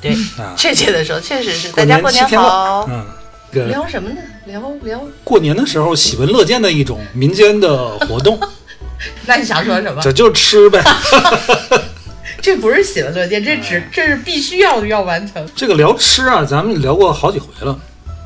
[0.00, 0.54] 对，啊！
[0.56, 2.86] 确切的说，确实是大家过年好。
[2.88, 3.04] 嗯，
[3.52, 4.16] 这个聊什么呢？
[4.46, 8.38] 聊聊，过年的时候喜闻乐见的一种民间的活动，
[9.26, 10.00] 那你想说什么？
[10.02, 10.82] 这就是吃呗。
[12.40, 15.46] 这不是喜闻乐见，这只这是必须要要完成。
[15.54, 17.78] 这个聊吃啊，咱们聊过好几回了，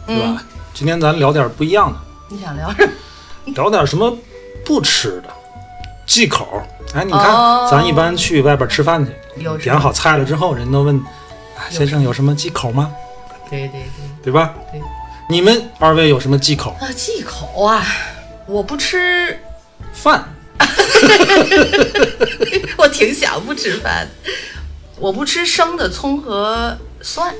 [0.06, 0.22] 对吧？
[0.26, 0.38] 嗯
[0.72, 1.98] 今天咱聊点不一样的，
[2.28, 2.92] 你想聊什么？
[3.54, 4.16] 聊点什么
[4.64, 5.28] 不吃的，
[6.06, 6.62] 忌口。
[6.94, 9.04] 哎，你看，哦咱一般去外边吃饭
[9.36, 11.04] 去，点好菜了之后，人都问，啊，
[11.70, 12.92] 先生有什么忌口吗？
[13.50, 13.84] 对对对。
[14.24, 14.54] 对吧？
[14.72, 14.80] 对
[15.28, 16.76] 你们二位有什么忌口？
[16.80, 17.84] 啊，忌口啊！
[18.46, 19.38] 我不吃，
[19.92, 20.22] 饭
[22.76, 24.06] 我挺想不吃饭。
[24.98, 27.34] 我不吃生的葱和蒜。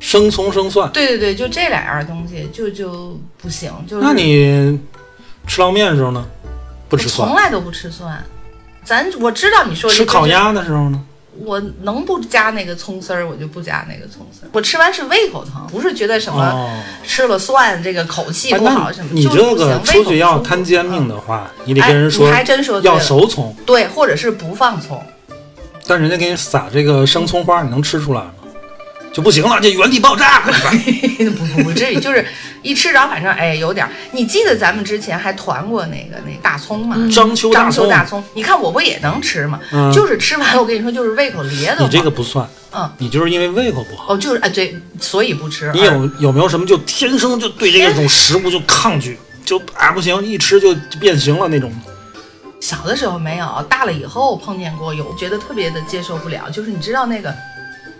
[0.00, 3.70] 生葱生蒜，对对对，就这两样东西就就不行。
[3.86, 4.78] 就是那你
[5.46, 6.24] 吃捞面的时候呢？
[6.88, 7.36] 不吃蒜从。
[7.36, 8.24] 来都不吃蒜。
[8.84, 11.04] 咱我知道你说这就是吃烤鸭的时候呢？
[11.44, 14.48] 我能不加那个葱丝儿，我就不加那个葱丝儿。
[14.52, 19.10] 我吃完是胃口疼，不是觉得什么哦，吃了蒜这个口气哎，不好什么。
[19.12, 25.02] 你这个行出去要摊煎饼嗯的话，你得跟人说哎你还真说要熟葱，对，或者是不放葱。
[25.86, 28.32] 但人家给你撒这个生葱花，你能吃出来吗？
[29.12, 30.52] 就不行了，这原地爆炸了。
[31.36, 32.24] 不不不至于，就是
[32.62, 33.90] 一吃着，反正哎有点儿。
[34.12, 36.96] 你记得咱们之前还团过那个那大葱吗？
[37.12, 39.58] 章丘大章丘葱，大葱，你看我不也能吃吗？
[39.72, 41.86] 嗯就是吃完了，我跟你说，就是胃口咧的慌。
[41.86, 44.14] 你这个不算，嗯，你就是因为胃口不好。
[44.14, 45.70] 哦，就是哎对，所以不吃。
[45.74, 51.72] 你有有没有什么就天生就对这种食物就抗拒，就啊不行，一吃就就变形了那种？
[52.60, 56.50] 小的时候没有，大了以后碰见过，有觉得特别的接受不了。
[56.50, 57.34] 就是你知道那个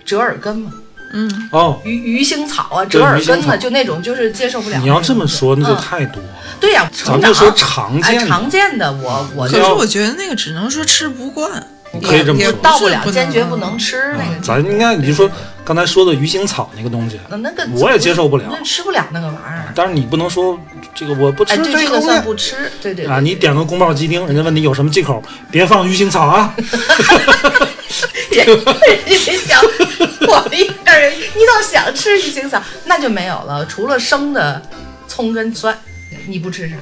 [0.05, 0.73] 折耳根吗？
[1.51, 3.49] 哦，鱼鱼腥草啊，折耳根鱼腥草。
[3.53, 4.79] 呢，就那种就是接受不了。
[4.79, 5.77] 你要这么说，那就嗯。
[5.81, 6.29] 太多了。
[6.61, 11.51] 对呀，咱成长们就说常哎见的，常见的，我我可要可是我觉得那个只能说吃不惯，
[12.03, 14.41] 可以这么说也到不了，坚决不能吃那个。
[14.43, 15.31] 咱应该你就说
[15.65, 19.73] 刚才说的鱼腥草那个东西，那那个我也接受不了那吃不了那个玩意儿。
[19.75, 20.59] 但是你不能说
[20.95, 26.55] 这个我不吃哎，对，这个这个东西算不吃，对对对啊，你点个宫保鸡丁，人家问你有什么忌口，别放鱼腥草啊。
[28.31, 29.61] 人 人家想
[30.29, 33.65] 我们一个人，你倒想吃鱼腥草，那就没有了。
[33.67, 34.63] 除了生的
[35.09, 35.77] 葱跟蒜，
[36.27, 36.77] 你不吃啥？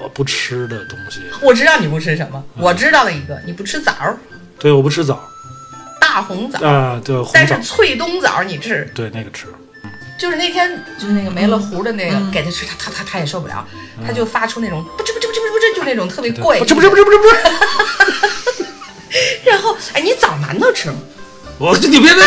[0.00, 4.16] 我不吃的东西，我知道你不吃什么，嗯我知道了一个，你不吃枣儿，
[4.60, 5.26] 对，我不吃枣
[6.00, 8.88] 大红枣，啊，对，红枣但是，脆冬枣你吃。
[8.94, 9.46] 对那个吃。
[10.18, 13.66] 就是那天就是那个没了核的那个，嗯给他吃，他他他他也受不了，
[14.06, 16.66] 他就发出那种不吱不吱不吱不吱，就那种特别怪异的。
[16.66, 18.66] 不吃不吃不吃不吃不吃，
[19.48, 20.96] 然后哎，你枣馒头吃吗？
[21.58, 22.22] 我这你别别。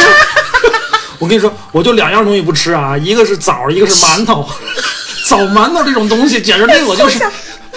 [1.20, 4.50] 我跟你说，我就两样东西不吃啊，一个是枣，一个是馒头。
[5.30, 7.20] 枣馒头这种东西，简直令我就是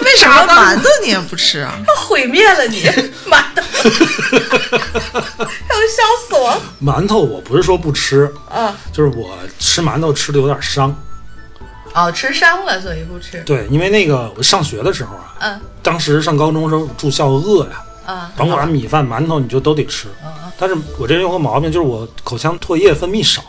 [0.03, 1.77] 为什么馒头你也不吃啊？
[2.07, 2.81] 毁灭了你，
[3.29, 3.61] 馒头，
[4.39, 7.19] 要笑死我了馒头。
[7.19, 8.75] 我不是说不吃，啊！
[8.93, 10.95] 就是我吃馒头吃的有点伤。
[11.93, 13.41] 哦，吃伤了，所以不吃。
[13.43, 20.07] 对，因为那个我上学的时候啊，嗯当时上高中的时候住校饿呀，啊，甭管米饭、馒头，你就都得吃。
[20.59, 23.41] 但是我这人有个毛病，就是我口腔唾液分泌少，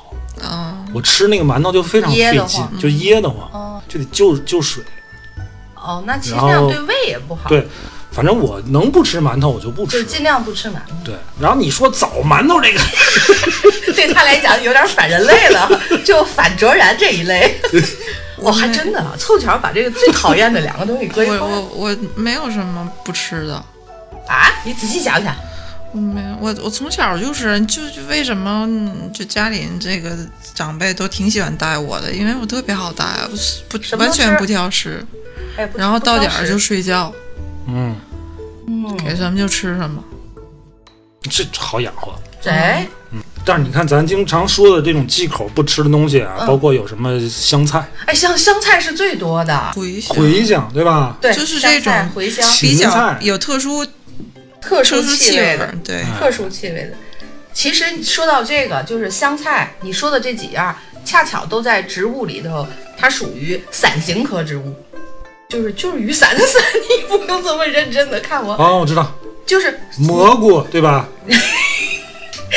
[0.43, 4.83] 嗯，我吃那个馒头就非常噎得费劲慌，就噎得慌，哦就得就就水。
[5.89, 7.67] 哦，那其实这样对胃也不好。，对，
[8.11, 10.03] 反正我能不吃馒头我就不吃。
[10.03, 10.95] 就尽量不吃馒头。
[11.03, 12.81] 对，然后你说枣馒头这个，
[13.97, 15.69] 对他来讲有点反人类了，
[16.05, 17.59] 就反卓然这一类。
[18.37, 23.55] 我 还真的啊凑巧把这个最讨厌的两个东西搁一块我儿我我没有什么不吃的，
[24.29, 24.53] 啊！
[24.65, 25.35] 你仔细想想，
[25.93, 30.11] 我没有，我我从小就是就就为什么嗯就家里这个
[30.55, 33.05] 长辈都挺喜欢带我的，因为我特别好带，
[33.69, 35.05] 不完全不挑食，
[35.57, 37.13] 哎，然后到点儿就睡觉，
[37.67, 37.97] 嗯
[38.67, 40.03] 嗯，给什么就吃什么。
[41.31, 42.15] 这好养活。
[42.45, 42.87] 哎，
[43.45, 51.17] 但是你看，咱经常说的这种忌口不吃的东西啊，嗯包括有什么香菜、哎，香香菜是最多的，茴香茴香，对吧？
[51.21, 53.85] 对，就是这种茴香，芹比较菜有特殊
[54.61, 56.91] 特殊气气味的，，对，特殊气味的。
[57.53, 62.67] 其实说到这个，就是香菜，你说的这几样，恰巧都在植物里头，
[62.97, 64.75] 它属于伞形科植物，
[65.49, 69.13] 就是就是雨伞的伞，你不用这么认真的看我，哦，我知道，
[69.45, 71.09] 就是蘑菇，对吧？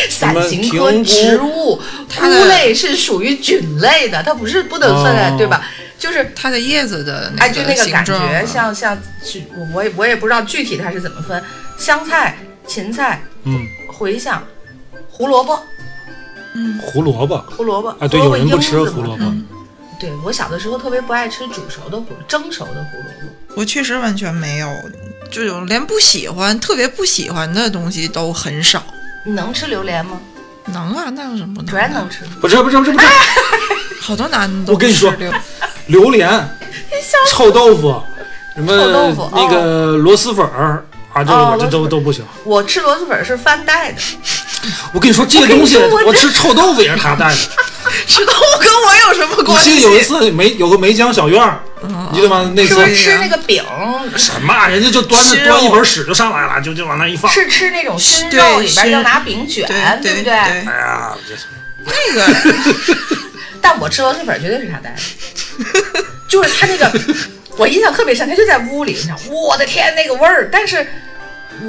[0.10, 1.82] 伞伞形科植物，
[2.18, 5.68] 菇类是属于菌类的，它不是不能算在、哦对吧？
[6.00, 11.44] 就是它的叶子的哎，就那个感觉，像像是我我也我也不知道具体它是怎么分，
[11.82, 12.38] 香菜、
[12.68, 14.40] 芹菜、嗯，茴香、
[15.10, 15.60] 胡萝卜、
[16.80, 19.24] 胡萝卜胡萝卜啊，对，胡萝卜有人不吃胡萝卜，
[20.00, 23.56] 对我小的时候特别不爱吃煮熟的胡蒸熟的胡萝卜。
[23.58, 24.70] 我确实完全没有，
[25.32, 28.84] 就有连不喜欢、特别不喜欢的东西都很少。
[29.26, 30.22] 你能吃榴莲吗？
[30.68, 31.76] 能啊，那有什么不能？
[31.76, 32.08] 然能。
[32.08, 32.24] 吃。
[32.40, 33.08] 不是不是不是不是，
[34.00, 35.34] 好多男的都我跟你说榴
[35.88, 36.30] 榴莲、
[37.32, 38.00] 臭豆腐，
[38.54, 42.24] 什么臭豆腐那个螺蛳粉儿啊，这我这都都不行。
[42.44, 44.02] 我吃螺蛳粉是翻带的，
[44.94, 47.36] 我跟你说， 这些东西我吃臭豆腐也是他带的。
[48.08, 49.72] 吃豆腐跟我有什么关系？
[49.72, 51.60] 我记得有一次梅有个梅江小院儿，
[52.12, 52.50] 你记得吗？
[52.56, 53.64] 那次是不是吃那个饼？
[54.16, 57.30] 什么啊，人家就端着端一盆屎就上来了，就就往那一放。
[57.32, 59.68] 是吃那种熏肉里边要拿饼卷，
[60.02, 60.34] 对对不对？
[60.34, 61.36] 哎呀，这
[61.84, 62.34] 那个
[63.60, 66.92] 但我吃螺蛳粉绝对是他带的，就是他那个，
[67.58, 70.86] 我印象特别深，他就在屋里，你知道，我的天，那个味儿，但是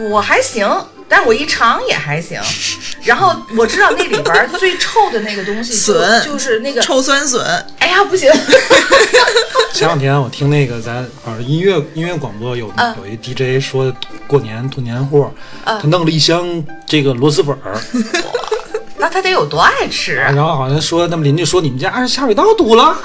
[0.09, 0.69] 我还行，
[1.09, 2.41] 但是我一尝也还行。
[3.05, 7.45] 然后我知道那里边最臭的那个东西就 笋就是那个，臭酸笋，
[7.81, 8.31] 哎呀不行，
[9.75, 12.95] 前两天我听那个咱好像音乐音乐广播有嗯。
[12.99, 13.93] 有一 DJ 说
[14.29, 15.33] 过年囤年货，
[15.65, 15.79] 嗯。
[15.83, 17.77] 他弄了一箱这个螺蛳粉儿，
[18.99, 20.31] 那他得有多爱吃啊？
[20.31, 22.97] 然后好像说他们邻居说你们家下水道堵了，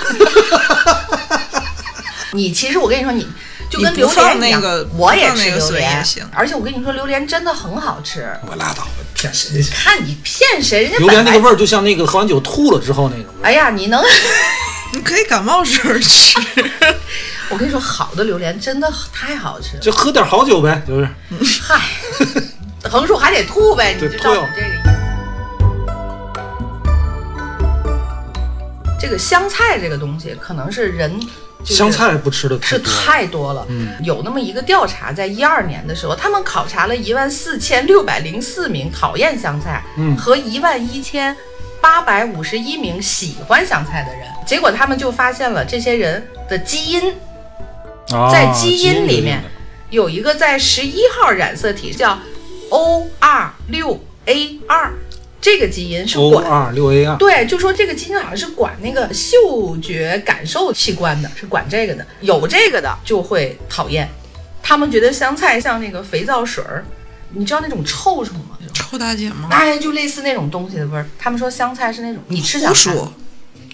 [2.32, 3.28] 你其实我跟你说，你
[3.70, 8.30] 就跟榴莲一样，放那个我也吃榴莲行，而且我跟你说，榴莲真的很好吃。
[8.48, 9.64] 我拉倒吧，骗谁？
[9.74, 13.34] 看你骗谁，人家榴莲那个味儿就像那个喝完酒吐了之后那种。
[13.42, 14.04] 哎呀，你能，
[14.94, 16.38] 你可以感冒时候吃。
[17.50, 19.80] 我跟你说，好的榴莲真的太好吃了。
[19.80, 21.08] 就喝点好酒呗，就是
[21.62, 21.82] 嗨，
[22.84, 24.90] 横竖还得吐呗，你就照你这个意思。
[29.00, 31.34] 这个香菜这个东西，可能是人、就是、
[31.76, 32.80] 香菜不吃的太是。
[32.80, 33.66] 太多了。
[33.70, 33.90] 嗯。
[34.04, 40.16] 有那么一个调查，在一二年的时候，他们考察了一万四千六百零四名讨厌香菜，嗯。
[40.18, 41.36] 和一万一千
[41.82, 47.14] 八百五十一名喜欢香菜的人，结果他们就发现了这些人的基因
[48.12, 49.44] 啊在基因里面。
[49.90, 52.20] 有一个在十一号染色体叫
[52.70, 54.92] O 二六 A 二，
[55.48, 56.46] 这个基因是管。
[56.46, 62.06] 二六 A 二，对，就说这个基因好像是管那个嗅觉感受器官的，是管这个的。
[62.20, 64.10] 有这个的就会讨厌，
[64.62, 66.84] 他们觉得香菜像那个肥皂水儿，
[67.32, 68.58] 你知道那种臭虫吗？
[68.74, 69.48] 臭大姐吗？
[69.50, 71.08] 哎，就类似那种东西的味儿。
[71.18, 72.94] 他们说香菜是那种，你吃香菜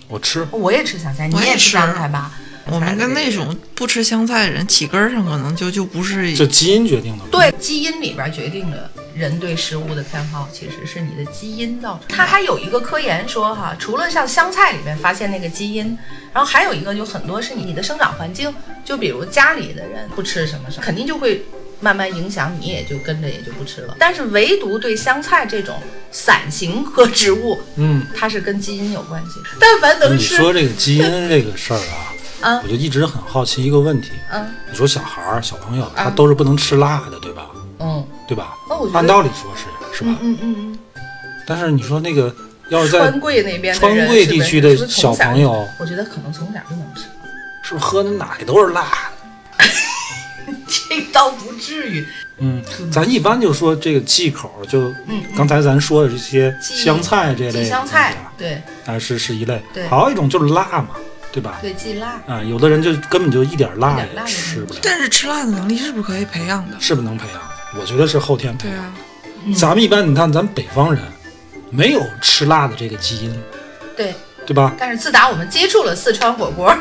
[0.07, 0.47] 我吃。
[0.51, 2.31] 我也吃香菜，你也吃吃香菜吧？
[2.67, 7.23] 我们跟那种不吃香菜的人体根儿上可能就就不是就基因决定的。
[7.31, 12.15] 对，基因里边决定了人对食物的偏好，其实是你的基因造成的。
[12.15, 15.97] 它还有一个科研说哈，除了像香菜里面发现那个基因，
[16.33, 21.45] 然后还有一个就很多是你的生长环境，就比如家里的人不吃什么什么，肯定就会
[21.79, 23.95] 慢慢影响你，也就跟着也就不吃了。
[23.99, 25.75] 但是唯独对香菜这种
[26.11, 29.39] 伞形科植物，嗯，它是跟基因有关系。
[29.59, 34.11] 但凡能你吃，说这个基因这个事儿啊，啊 我就一直很好奇一个问题。
[34.31, 37.47] 嗯你说小孩儿、小朋友，他啊都是不能吃辣的，对吧？
[37.83, 38.55] 嗯对吧？
[38.69, 39.65] 哦我觉得按道理说是，
[39.97, 40.37] 是吧嗯？
[40.41, 40.79] 嗯嗯
[41.45, 42.33] 但是你说那个
[42.69, 47.01] 要是嗯，在川贵那边的川贵地区的小小朋友，我觉得可能从小就能吃。
[47.65, 48.81] 是不是喝的奶都是辣
[49.59, 49.65] 的？
[50.67, 52.05] 这倒不至于，
[52.39, 59.87] 嗯，咱一般就说这个忌口，就嗯刚才咱说的这些香菜这类香菜啊，，对啊是是一类对。
[59.87, 60.89] 还有一种就是辣嘛，
[61.31, 61.59] 对吧？
[61.61, 62.19] 对，忌辣。
[62.27, 66.75] 啊，有的人就根本就一点辣也吃不了，但是吃辣的能力是不是可以培养的？
[66.79, 67.41] 是不是能培养？
[67.79, 68.77] 我觉得是后天培养。
[68.77, 68.93] 对啊，
[69.45, 69.53] 嗯。
[69.53, 71.01] 咱们一般你看，咱北方人
[71.69, 73.33] 没有吃辣的这个基因，
[73.97, 74.13] 对，
[74.45, 74.75] 对吧？
[74.79, 76.75] 但是自打我们接触了四川火锅，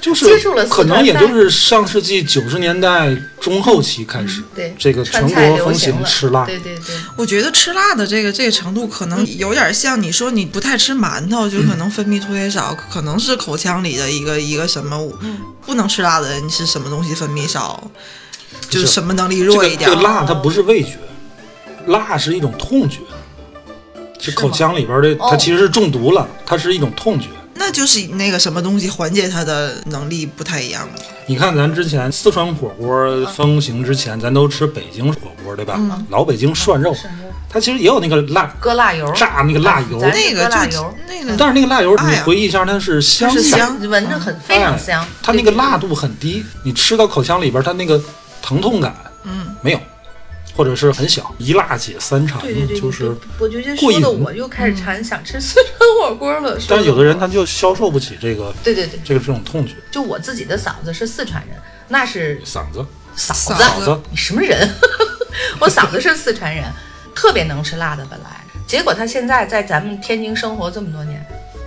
[0.00, 4.74] 就是接触了四可能也就是上世纪九十年代中后期开始，对。
[4.78, 6.44] 这个全国风流行吃辣。
[6.44, 15.38] 对对对，我觉得吃辣的这个这个程度，可能有点像你说你不太吃馒头，就可能分泌特别少，可能是口腔里的一个一个什么，嗯。
[15.66, 17.90] 不能吃辣的人是什么东西分泌少，
[18.68, 19.96] 就是是什么能力弱一点这。
[19.96, 20.98] 个辣它不是味觉，
[21.86, 23.00] 辣是一种痛觉，
[24.18, 27.28] 是口腔里边的，哦它其实是中毒了，它是一种痛觉。
[27.56, 30.88] 那就是那个什么东西缓解它的能力不太一样。
[31.26, 35.74] 你看，咱之前四川火锅风行之前，咱都吃北京火锅，对吧？
[35.78, 36.94] 嗯老北京涮肉，
[37.48, 47.98] 它其实也有那个辣搁辣油，炸那个辣油，那个就搁辣油那个，但是那个辣油，你回忆一下，它是香香，闻着很非常香哎，它那个辣度很低，你吃到口腔里边，它那个
[48.44, 49.80] 疼痛感嗯，没有。
[50.56, 53.18] 或者是很小，一辣解三馋，对对对，就是你。
[53.40, 56.60] 我觉得过瘾说的我又开始馋，想吃四川火锅了。
[56.60, 61.56] 说但是有的人他就消受不起这个对对对，这个这种痛觉，就我自己的嗓子是四川人，
[61.88, 62.86] 那是嗓子
[63.16, 64.70] 嫂嫂子，子你什么人？
[65.58, 66.64] 我嫂子是四川人，
[67.16, 71.20] 特别能吃辣的，本来，结果她现在在咱们天津生活这么多年，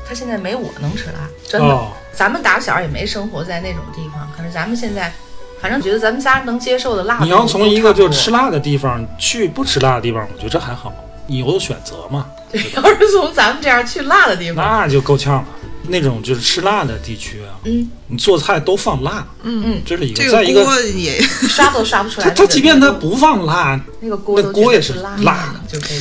[0.08, 1.68] 她现在没我能吃辣，真的。
[1.68, 5.14] 哦咱们打小也没生活在那种地方，可是咱们现在，
[5.62, 10.94] 反正觉得咱们仨能接受的辣度你要从一个就吃辣，辣的地方去不吃辣的地方，我觉得这还好，
[11.26, 15.46] 你有选择嘛，对，要是从咱们这样去辣的地方，那就够呛了。
[15.88, 20.24] 那种就是吃辣的地区啊，嗯，你做菜都放辣，嗯嗯，这是一个。
[20.24, 22.34] 这再一个，锅也 刷都刷不出来他。
[22.34, 26.00] 他即便他不放辣，那个锅那锅也是是辣辣的，就费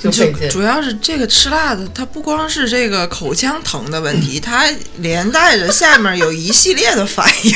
[0.00, 0.48] 真劲，是就。
[0.48, 4.64] 主要是这个吃辣的，它不光是这个口腔疼的问题， 它
[4.98, 7.52] 连带着下面有一系列的反应，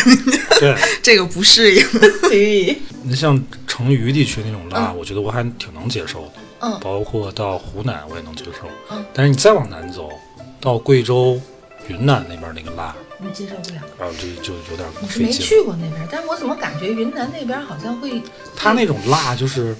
[0.58, 0.76] 对。
[1.02, 1.86] 这个不适应。
[2.28, 6.32] 对，你像成渝地区那种辣，我觉得我还挺能接受的。
[6.62, 8.68] 嗯包括到湖南我也能接受。
[8.90, 10.10] 嗯但是你再往南走，
[10.60, 11.40] 到贵州、
[11.88, 13.80] 云南那边那个辣，你接受不了。
[13.98, 15.40] 然后就就有点我是没劲。
[15.40, 18.22] 去过那边，但是我怎么感觉云南那边好像会
[18.56, 19.76] 它那种辣就是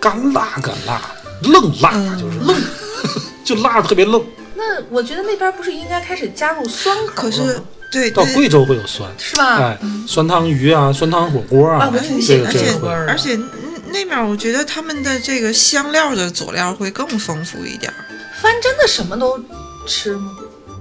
[0.00, 1.00] 干辣干辣，
[1.42, 2.56] 愣辣嗯就是愣，
[3.44, 4.24] 就辣的特别愣。
[4.56, 9.56] 那我觉得那边不是应该开始加入酸口可是对对，到贵州会有酸，是吧？
[9.58, 12.78] 哎，酸汤鱼啊，酸汤火锅啊啊，我挺这喜欢这个个这。
[12.86, 13.50] 味儿的而且嗯
[13.92, 17.94] 那面我觉得他们的这个香料的佐料会更丰富一点儿。
[18.40, 19.38] 帆真的什么都
[19.86, 20.32] 吃吗？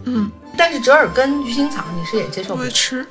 [0.05, 3.05] 嗯，但是折耳根、鱼腥草你是也接受不了，我也吃，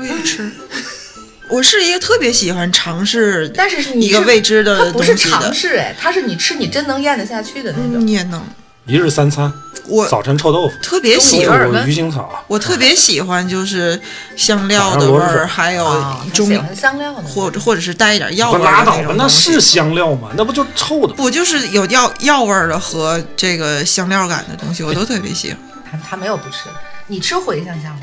[0.00, 0.50] 我也吃。
[1.50, 8.06] 我是一个特别喜欢尝试但是你一个未知的它不是东西的尝，试哎，它是你吃你真能咽得下去的那种。
[8.06, 8.42] 你，也能。
[8.86, 9.52] 一日三餐，
[9.86, 13.98] 我早晨臭豆腐，特别喜欢，鱼腥草，我特别喜欢就是
[14.34, 15.84] 香料的味儿，还有
[16.32, 20.30] 中喜欢香料的，或者或者是带一点药味儿拉倒吧，那是香料吗？
[20.36, 21.12] 那不就臭的？
[21.12, 25.58] 不就是有药药味儿的和这个香料感的东西，我都特别喜欢。
[25.90, 26.68] 他他没有不吃。
[27.06, 28.02] 你吃茴香香吗？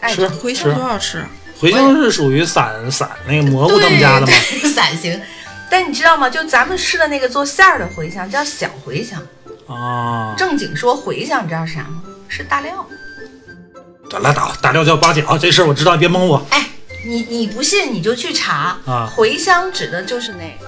[0.00, 1.24] 爱吃茴香多好吃，
[1.60, 4.26] 茴香是属于散散那个蘑菇他们家的吗？
[4.26, 5.20] 对对伞形。
[5.70, 6.28] 但你知道吗？
[6.28, 9.22] 就咱们吃的那个做馅儿的茴香叫小茴香，
[9.66, 12.02] 哦，正经说茴香，你知道是啥吗？
[12.28, 12.86] 是大料。
[14.20, 16.44] 拉倒，大料叫八角，这事儿我知道，别蒙我。
[16.50, 16.68] 哎，
[17.06, 20.61] 你你不信你就去查啊茴香指的就是那个。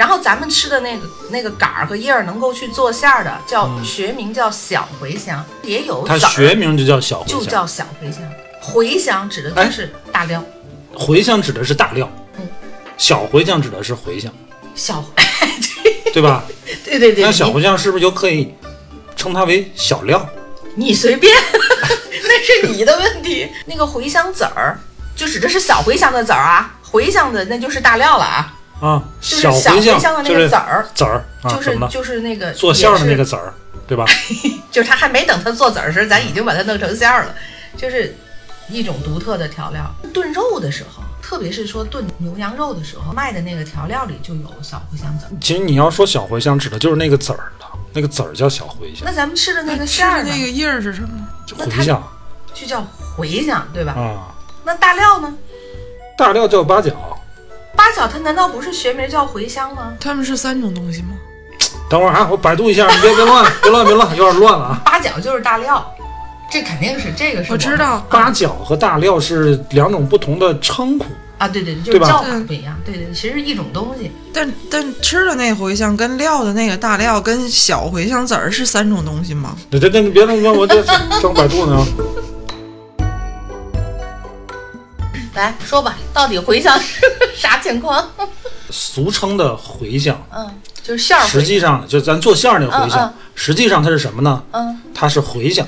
[0.00, 8.22] 然后咱们吃的那个那个杆儿和叶儿能够去做馅儿的，叫、学名叫小茴香，也有嗯它学名就叫小茴香，就叫小茴香。
[8.64, 10.42] 茴香指的就是大料，
[10.96, 12.48] 茴香指的是大料嗯，
[12.96, 14.32] 小茴香指的是茴香，
[14.74, 15.04] 小，
[16.14, 16.44] 对吧？
[16.82, 18.54] 对对对，那小茴香是不是就可以
[19.14, 20.26] 称它为小料？
[20.76, 21.30] 你随便，
[22.24, 23.46] 那是你的问题。
[23.66, 24.78] 那个茴香籽儿，
[25.14, 31.78] 就指的是小茴香的籽儿啊，茴香的那就是大料了啊，啊，就是小茴茴香的那就是个籽儿，籽儿啊，就是？
[31.90, 33.52] 就是那个做馅儿的那个籽儿，
[33.86, 34.04] 对吧？
[34.72, 37.34] 就是他还没等他做籽儿时，咱已经把它弄成馅儿了，
[37.76, 38.16] 就是
[38.68, 39.82] 一种独特的调料。
[40.14, 45.30] 炖肉的时候，特别是说炖牛羊肉的时候，卖的那个调料里就有小茴香籽儿。
[45.40, 51.08] 其实你要说小茴香，指的就是那个籽儿的，那个籽儿叫小茴香，那咱们吃的那个馅儿呢，的那个叶儿是什么？
[51.46, 52.02] 就茴香
[52.54, 52.86] 就叫
[53.18, 53.92] 茴香，对吧？
[53.92, 54.34] 啊。
[54.64, 55.34] 那大料呢？
[56.16, 56.92] 大料叫八角，
[57.76, 59.92] 八角它难道不是学名叫茴香吗？
[60.00, 61.08] 它们是三种东西吗？
[61.88, 64.82] 等会儿啊，我百度一下，你别别乱， 别乱，别乱，有点乱了啊。
[64.84, 65.84] 八角就是大料，
[66.50, 71.06] 这肯定是这个是我知道，八角和大料是两种不同的称呼，
[71.38, 74.10] 啊，对对对，就对吧是叫法不一样，对对，其实是一种东西。
[74.32, 79.56] 但但吃的那茴香跟料的那个大料跟小茴香籽儿是三种东西吗？
[79.70, 80.82] 这这这，你别那个，我这
[81.20, 81.84] 正百度呢。
[85.34, 87.00] 来说吧，到底茴香是
[87.36, 88.08] 啥情况？
[88.70, 91.24] 俗称的茴香，嗯，就是馅儿。
[91.26, 94.42] 实际上就咱做馅儿那个茴嗯香，实际上它是什么呢？
[94.52, 95.66] 嗯，它是茴香，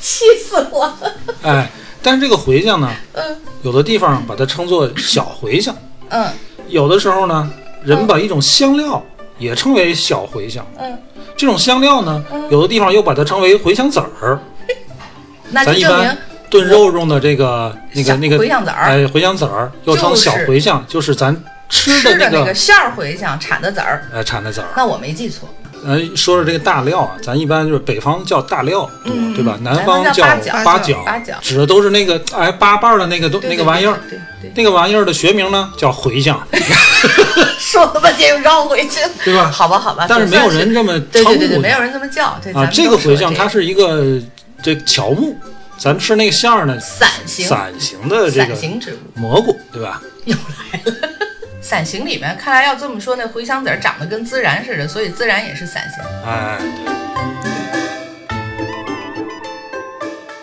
[0.00, 1.12] 气死我了。
[1.42, 1.70] 哎，
[2.02, 5.74] 但是这个茴香呢，嗯有的地方把它称作小茴香，
[6.10, 6.26] 嗯
[6.68, 7.50] 有的时候呢，
[7.84, 9.02] 人把一种香料
[9.38, 10.66] 也称为小茴香。
[10.78, 10.98] 嗯，
[11.36, 14.38] 这种香料呢，有的地方又把它称为茴香籽儿。
[15.50, 16.18] 那就咱一证明般
[16.50, 21.34] 炖肉用的这个那个那个茴香籽儿哎，茴香籽儿又称小茴香，就是咱
[21.68, 24.06] 吃的吃的那那个个馅儿茴香产的籽儿。
[24.14, 24.68] 哎产的籽儿。
[24.76, 25.48] 那我没记错，
[25.84, 29.54] 呃，说说这个大料啊，咱一般就是北方叫大料多，嗯对吧？
[29.58, 30.24] 嗯南方叫
[30.64, 33.98] 八角八角指的都是那个哎八瓣儿的那个东那个玩意儿。
[34.08, 36.60] 对对对那个玩意儿的学名呢叫茴香， 对，
[37.58, 39.50] 说了半天又绕回去了，对吧？
[39.50, 42.38] 好吧好吧，但是没有人这么对对对对，称呼没有人这么叫。
[42.42, 42.64] 对，啊。
[42.72, 44.20] 这个茴香它是一个
[44.62, 45.36] 这乔木，
[45.78, 50.02] 咱吃那个馅儿呢，伞形伞形的这个伞形植物蘑菇，对吧？
[50.24, 50.92] 又来了，
[51.62, 56.02] 伞形里面，看来要这么说，那茴香籽儿长得跟孜然似的，所以孜然也是伞形。
[56.26, 56.58] 哎，
[58.28, 58.36] 对，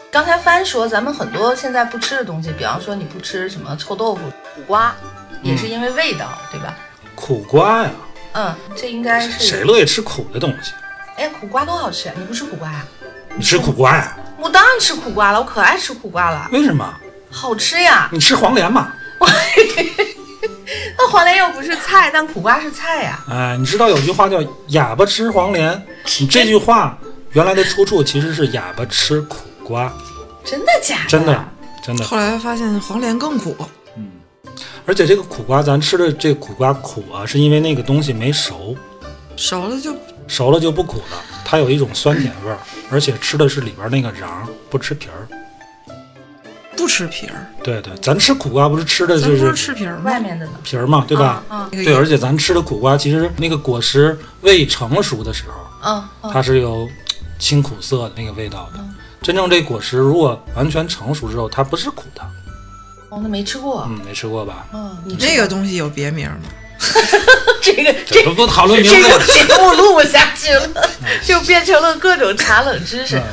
[0.10, 4.22] 刚才帆说，咱们很多现在不吃的东西，比方说你不吃什么臭豆腐、
[4.56, 4.96] 苦瓜，
[5.42, 6.78] 也是因为味道，对吧？
[7.14, 7.92] 苦瓜呀，
[8.32, 9.46] 嗯，这应该是。
[9.46, 10.72] 谁乐意吃苦的东西？
[11.18, 12.10] 哎，苦瓜多好吃！
[12.18, 12.86] 你不吃苦瓜呀？
[13.36, 14.18] 你吃苦瓜呀？
[14.40, 16.94] 我当然吃苦瓜了，我可爱吃苦瓜了，为什么？
[17.30, 18.10] 好吃呀！
[18.12, 18.94] 你吃黄连嘛？
[20.98, 23.24] 那黄连又不是菜，但苦瓜是菜呀。
[23.30, 25.86] 哎，你知道有句话叫“哑巴吃黄连”，
[26.20, 26.98] 你这句话
[27.34, 29.92] 原来的出处其实是哑巴吃苦瓜，
[30.46, 31.10] 真的假的？
[31.10, 31.46] 真的
[31.84, 32.06] 真的。
[32.06, 33.56] 后来发现黄连更苦，
[33.98, 34.10] 嗯
[34.86, 38.76] 而且这个苦瓜，咱吃的这苦瓜苦啊，是因为那个东西没熟，
[39.36, 39.94] 熟了就
[40.28, 42.58] 熟了就不苦了，它有一种酸甜味儿，
[42.92, 44.28] 而且吃的是里边那个瓤，
[44.70, 45.28] 不吃皮儿。
[46.76, 47.48] 不吃皮儿。
[47.64, 49.98] 对对，咱吃苦瓜不是吃的就是吃皮儿？
[50.02, 50.54] 外面的呢？
[50.64, 51.42] 皮儿嘛，对吧？
[51.50, 55.46] 嗯那个对，而且咱吃的苦瓜，其实那个果实未成熟的时
[55.82, 56.90] 候，它是有
[57.40, 58.84] 清苦涩的那个味道的。
[59.22, 62.22] 真正这果实如果完全成熟之后，它不是苦的。
[63.10, 63.88] 哦，那没吃过。
[63.88, 64.68] 嗯，没吃过吧？
[64.74, 66.50] 嗯，你这个东西有别名吗？
[67.62, 69.24] 这个这都不讨论名这个。
[69.26, 70.90] 节目录不下去了，
[71.24, 73.18] 就变成了各种茶冷知识。
[73.18, 73.24] 嗯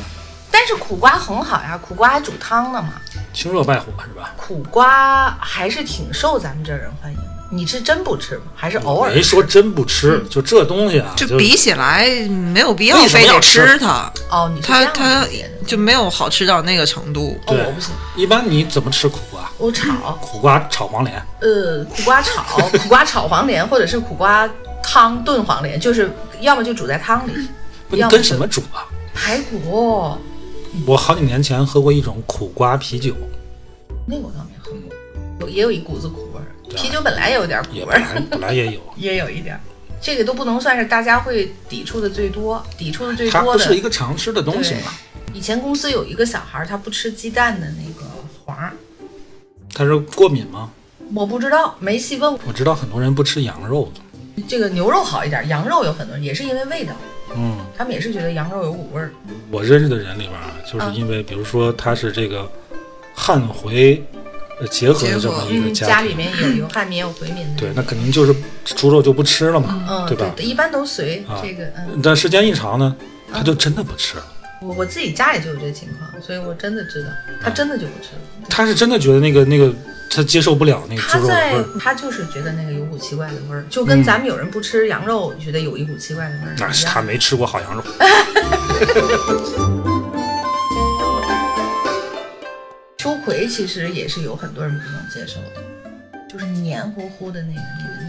[0.55, 2.93] 但是苦瓜很好呀，苦瓜还煮汤呢嘛。
[3.33, 4.31] 清热败火是吧？
[4.37, 7.23] 苦瓜还是挺受咱们这儿人欢迎的。
[7.49, 8.43] 你是真不吃吗？
[8.55, 9.11] 还是偶尔？
[9.11, 12.07] 没说真不吃，就这东西啊，就就比起来
[12.53, 15.25] 没有必要非得吃吃它，哦，你它它
[15.65, 17.35] 就没有好吃到那个程度。
[17.47, 19.17] 哦，对我不行，一般你怎么吃苦
[19.57, 19.65] 瓜？
[19.65, 24.49] 我炒，苦瓜炒黄连，呃，苦瓜炒， 苦瓜炒黄连，或者是苦瓜
[24.83, 27.33] 汤炖黄连，就是要么就煮在汤里，
[27.89, 28.85] 不你跟要么就什么煮啊？
[29.13, 30.17] 排骨，
[30.87, 33.15] 我好几年前喝过一种苦瓜啤酒，
[34.07, 36.45] 那个我倒没喝过，有也有一股子苦味儿。
[36.75, 39.61] 啤酒本来也有点苦味儿，也本来也有， 也有一点儿。
[40.01, 43.79] 这个都不能算是大家会抵触的最多，抵触的最多的它不是一。
[43.79, 44.91] 个常吃的东西嘛，
[45.33, 48.05] 以前公司有一个小孩儿，他不吃鸡蛋的那个
[48.43, 48.57] 黄
[49.73, 50.69] 儿，它是过敏吗？
[51.13, 52.33] 我不知道，没细问。
[52.47, 56.93] 我知道很多人不吃羊肉的，这个牛肉好一点，羊肉有很多人也是因为味道，
[57.35, 59.11] 嗯，他们也是觉得羊肉有股味儿。
[59.51, 62.49] 我认识的人里边啊，就是嗯因为比如说他是这个
[63.13, 64.03] 汉回
[64.59, 67.59] 呃结合的这么一个嗯，家庭，家里面有有汉民有回民的。
[67.59, 70.33] 对，那肯定就是猪肉就不吃了嘛，嗯，对吧？
[70.39, 71.99] 一般都随啊这个嗯。
[72.01, 72.95] 但时间一长呢，
[73.31, 74.25] 他就真的不吃了。
[74.63, 77.09] 我我自己家里就有这情况，所以我真的知道，
[77.41, 78.21] 他真的就不吃了。
[78.49, 79.73] 他是真的觉得那个那个
[80.09, 86.85] 他接受不了那个猪肉的他在味儿，他就是觉得那个有股奇怪的味儿，就跟咱们有人不吃羊肉，觉得有一股奇怪的味儿那是。
[86.85, 87.83] 他没吃过好羊肉。
[92.97, 95.61] 秋葵其实也是有很多人不能接受的，
[96.31, 98.02] 就是黏糊糊的那个那个。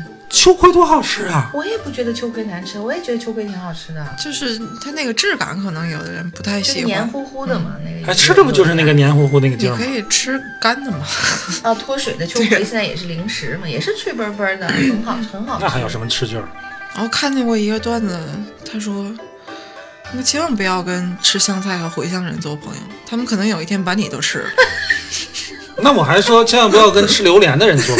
[0.44, 1.50] 秋葵多好吃啊！
[1.54, 6.84] 我也不觉得秋葵难吃，我也觉得秋葵挺好吃的，就是它那个质感，可能有的人不太喜欢。
[6.84, 7.76] 黏糊糊的嘛。
[7.82, 9.90] 那个哎，吃的不就是那个黏糊糊那个劲儿吗你可？
[9.98, 10.98] 以吃干的嘛，
[11.64, 15.64] 啊脱水的秋葵，现在也是零食嘛，也是脆嘣嘣的，很好很好吃。
[15.64, 16.46] 那还有什么吃劲儿？
[16.92, 18.20] 然后看见过一个段子，
[18.70, 19.10] 他说
[20.12, 24.50] ：“那千万不要跟吃香菜和茴香人做朋友，他们可能有一天把你都吃了。
[25.80, 27.96] 那我还说千万不要跟吃榴莲的人做。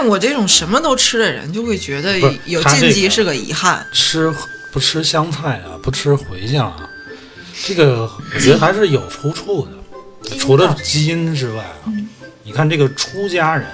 [0.00, 3.86] 像我这种什么都吃的人，就会觉得有他这个晋级是个遗憾。
[3.92, 4.32] 吃
[4.72, 6.88] 不吃香菜啊，不吃茴香啊，
[7.62, 10.36] 这个我觉得还是有出处的。
[10.38, 11.92] 除了基因之外啊，
[12.44, 13.66] 你看这个出家人，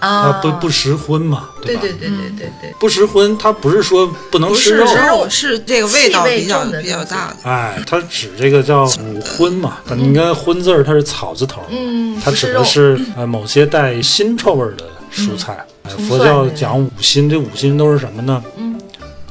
[0.00, 1.50] 他啊，不不食荤嘛，吧？
[1.60, 7.36] 对对对对对对，不食荤，他不是说不能吃肉，是肉，是这个味道比较比较大的。
[7.50, 9.76] 哎，他指这个叫五荤嘛。
[9.96, 14.84] 你看“荤”字儿，它是草字头，嗯，它指的是呃某些带腥臭味儿的
[15.16, 15.64] 蔬菜。
[15.84, 18.42] 哎佛教讲五辛，这五辛都是什么呢？
[18.56, 18.80] 嗯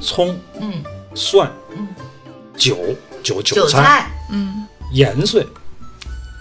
[0.02, 1.88] 葱、嗯，蒜、嗯
[2.58, 2.78] 韭、
[3.24, 5.46] 韭韭菜、嗯，盐碎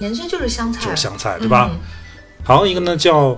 [0.01, 1.69] 盐碎就是香菜，就是香菜，对吧？
[1.71, 1.81] 嗯
[2.47, 3.35] 还有一个呢叫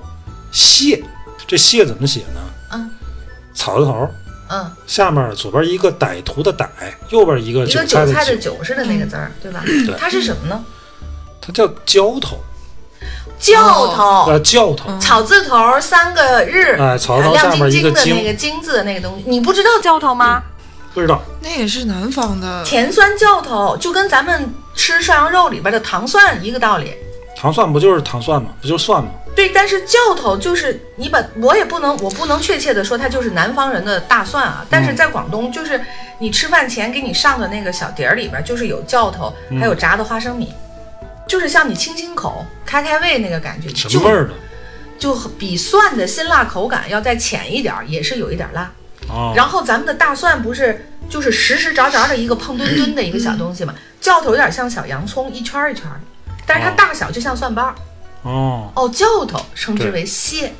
[0.51, 1.01] 蟹，
[1.47, 2.41] 这蟹怎么写呢？
[2.73, 2.91] 嗯
[3.55, 4.09] 草字头，
[4.49, 6.67] 嗯，下面左边一个歹徒的歹，
[7.11, 9.65] 右边一个一韭菜的韭，韭似的那个字儿，对吧？
[9.97, 10.65] 它是什么呢？
[11.41, 12.39] 它叫浇头，
[13.39, 14.99] 教头，呃，教头。
[14.99, 20.43] 草字头三个日，哎草字头亮下面一个京晶晶的那个金字的那个东西，你不知道教头吗？
[20.95, 22.65] 不知道，那也是南方的。
[22.65, 26.95] 甜酸教头就跟咱们吃涮羊肉里边的糖蒜一个道理。
[27.37, 28.49] 糖蒜不就是糖蒜吗？
[28.63, 29.11] 不就是蒜吗？
[29.35, 35.79] 对，但是教头就是你把我也不能，我不能确切的说它就是南方人的大蒜啊，但是在广东就是
[36.19, 40.55] 你吃饭前给你上的那个小碟儿里边就是有教头，还有炸的花生米，
[41.27, 44.35] 就是像你清清口、开开胃那个感觉，就什么味儿的？
[44.99, 48.73] 就比蒜的辛辣口感要再浅一点儿，也是有一点辣。
[49.09, 57.75] 哦，然后咱们的大蒜不是就是实实着着的一个胖墩墩的一个小东西嘛， 教头有点像小洋葱，一圈儿一圈儿的，但是它哦大小就像蒜瓣儿。
[58.23, 60.53] 哦，哦，教头称之为蟹，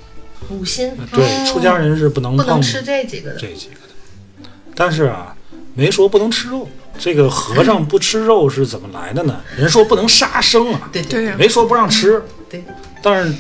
[0.51, 0.97] 五辛。
[1.13, 3.37] 对，出家人是不能不能吃这几个的。
[3.37, 4.51] 这几个的。
[4.77, 5.35] 但是啊，
[5.77, 6.67] 没说不能吃肉。
[6.99, 9.39] 这个和尚不吃肉是怎么来的呢？
[9.55, 12.23] 人说不能杀生啊，对对呀、没说不让吃。
[12.49, 12.65] 对，
[13.03, 13.35] 但是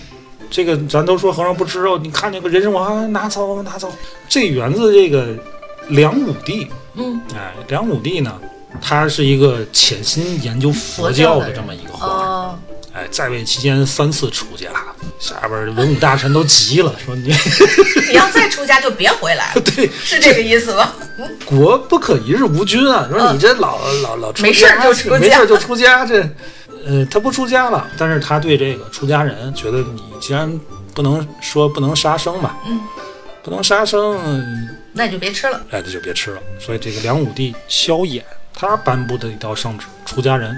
[0.51, 3.91] 这个咱都说和尚不吃肉，你看那个人参果啊，拿走拿走。
[4.29, 5.29] 这源自这个
[5.89, 8.39] 梁武帝，嗯，哎，梁武帝呢，
[8.79, 12.63] 他是一个潜心研究佛教的这么一个皇上。
[12.97, 14.69] 哦，哎，在位期间三次出家，
[15.19, 17.35] 下边文武大臣都急了，说你
[18.09, 20.93] 你要再出家就别回来了， 对是这个意思吗？
[21.45, 23.07] 国不可一日无君啊！
[23.11, 26.21] 说你这老、老老出家没事儿就出家没事儿就出家，这
[26.87, 30.61] 呃，他不出家了，但是他对这个出家人觉得你既然
[30.95, 32.81] 不能说不能杀生吧，嗯，
[33.43, 34.19] 不能杀生，
[34.93, 35.61] 那你就别吃了。
[35.71, 36.41] 哎，那就别吃了。
[36.59, 38.23] 所以这个梁武帝萧衍
[38.55, 40.55] 他颁布的一道圣旨，出家人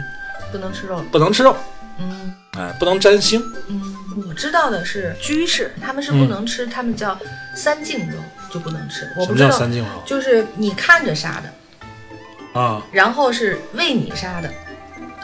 [0.53, 1.03] 不能吃肉。
[1.11, 1.57] 不能吃肉，
[1.99, 3.43] 嗯哎，不能沾腥。
[3.69, 3.95] 嗯，
[4.29, 7.17] 我知道的是居士，他们是不能吃，他们叫
[7.55, 8.17] 三净肉
[8.53, 9.09] 就不能吃。
[9.17, 14.51] 我什么叫不知道，三净肉就是你看着杀的，啊然后是喂你杀的，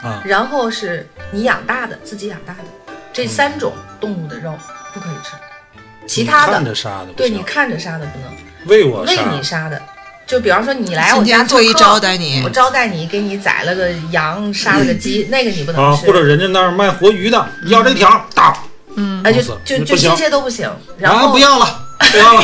[0.01, 0.21] 啊？
[0.25, 4.57] 然后是你养大的，自己养大的，这三种动物的肉
[4.93, 5.33] 不可以吃。
[6.07, 8.31] 其他你看的，着杀的对你看着杀的不能，
[8.67, 9.81] 喂喂我杀你杀的，
[10.27, 16.07] 就比方说你来我家做客天特意招待你我招待你，给你宰了个羊，杀了个鸡， 那个你不能啊，吃。
[16.07, 18.57] 或者人家那儿卖活鱼的，要这条打，
[19.23, 20.67] 哎，就就就这些都不行。
[20.97, 22.43] 然啊后不要了， 不要了。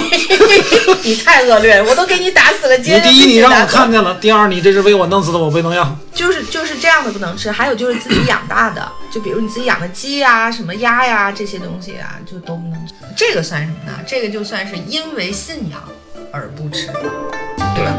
[1.04, 2.78] 你太恶劣了，我都给你打死了。
[2.78, 5.98] 接着你第一你让我看见了，第二你这是为我弄死的，我不能要。
[6.14, 12.94] 就是就是这样的不能吃，还有就是自己养大的，就比如你自己养的鸡呀、什么鸭呀这些东西啊，就都不能吃。
[13.18, 13.98] 这个算什么呢？
[14.08, 15.82] 这个就算是因为信仰
[16.32, 16.88] 而不吃，
[17.76, 17.96] 对吧？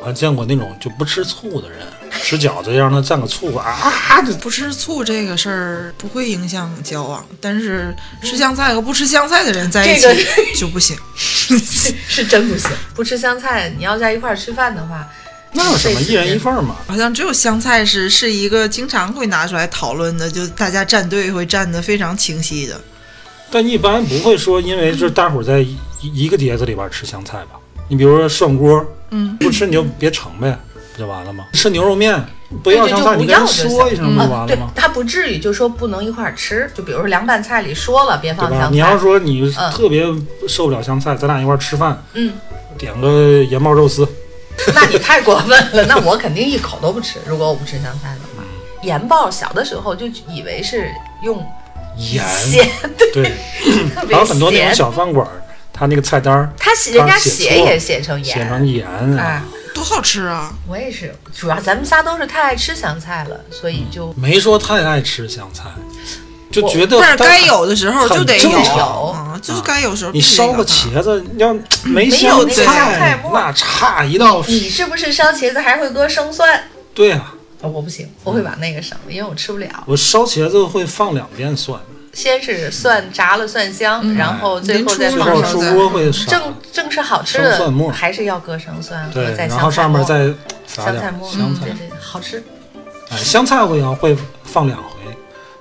[0.00, 1.78] 我还见过那种就不吃醋的人，
[2.10, 10.06] 吃饺子让他蘸个醋啊，啊不吃醋这个事儿不会影响交往，但是吃香菜和不吃香菜的人在一起
[10.58, 10.96] 就不行。
[11.14, 15.08] 是真不行，不吃香菜，你要在一块儿吃饭的话，
[15.52, 16.76] 那有什么一人一份儿嘛？
[16.86, 22.80] 好像只有香菜是是一个经常会拿出来讨论的，就大家站队会站得非常清晰的。
[23.50, 25.64] 但一般不会说因为是大伙儿在
[26.02, 27.58] 一一个碟子里边吃香菜吧？
[27.88, 30.56] 你比如说涮锅，嗯，不吃你就别盛呗，
[30.92, 31.44] 不就完了吗？
[31.52, 32.22] 吃牛肉面
[32.62, 38.32] 不要香菜，对就不你跟说一声不就完了吗？，他不至于就说不能一块儿吃，就比如说凉拌菜里说了别？
[38.34, 40.04] 放香菜，你要说你嗯特别
[40.48, 42.32] 受不了香菜，咱俩一块儿吃饭，嗯，
[42.78, 44.06] 点个盐爆肉丝，
[44.74, 47.18] 那你 太过分了，那我肯定一口都不吃。
[47.26, 48.44] 如果我不吃香菜的话，
[48.82, 50.90] 盐爆小的时候就以为是
[51.24, 51.44] 用
[51.96, 52.68] 盐，咸，
[53.12, 53.32] 对，
[54.10, 54.74] 还有很多那种。
[54.74, 55.41] 小饭馆儿，
[55.82, 58.24] 他那个菜单儿他写人家写也写成盐。
[58.24, 58.86] 写盐，成盐。
[59.18, 59.42] 哎啊，，
[59.74, 60.54] 多好吃啊！
[60.68, 65.64] 我也是，主要咱们仨都是太爱吃香菜了，所以就没说太爱吃香菜，
[66.52, 68.48] 就觉得但是该有的时候就得有
[69.08, 73.32] 啊，就是该有时候你烧个茄子，要 没没有香那个香菜菜，末。
[73.34, 74.40] 那差一道。
[74.46, 76.62] 你是不是烧茄子还会搁生蒜？
[76.94, 79.82] 对啊，哦我不行，我会把那个省了，因为我吃不了。
[79.86, 81.80] 我烧茄子会放两遍蒜，
[82.12, 85.70] 先是蒜炸了蒜香，嗯然后最后再临最后放上蒜。
[85.70, 89.70] 出锅会，正正是好吃生蒜末的，还是要搁生蒜和对，再然后。
[89.70, 90.32] 上面再
[90.66, 91.74] 撒点香菜末，香菜对。
[91.74, 92.42] 对，好吃。
[93.10, 94.90] 哎，香菜我也会放两回，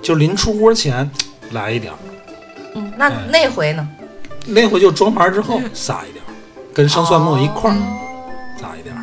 [0.01, 1.09] 就临出锅前
[1.51, 1.97] 来一点儿，
[2.75, 3.87] 嗯，那哎那回呢？
[4.45, 6.29] 那回就装盘之后撒一点儿，
[6.73, 7.79] 跟生蒜末一块儿哦
[8.59, 9.00] 撒一点儿。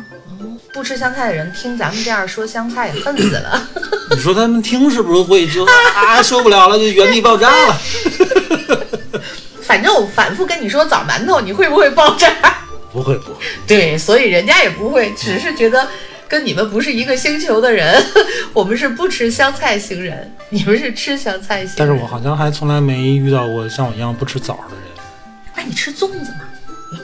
[0.79, 3.69] 不吃香菜的人听咱们这样说香菜，恨死了。
[4.15, 7.77] 你说他们听是不是会就啊 受不了了，就原地爆炸了？
[9.61, 12.29] 反正我反复跟你说枣馒头，你会不会爆炸？
[12.93, 15.85] 不会不会，对，所以人家也不会，只是觉得
[16.29, 18.01] 跟你们不是一个星球的人。
[18.53, 21.75] 我们是不吃香菜星人，你们是吃香菜星人。
[21.75, 24.85] 但是我好像还从来没遇到过像我一样不吃枣的人。
[25.57, 26.47] 那你吃粽子吗？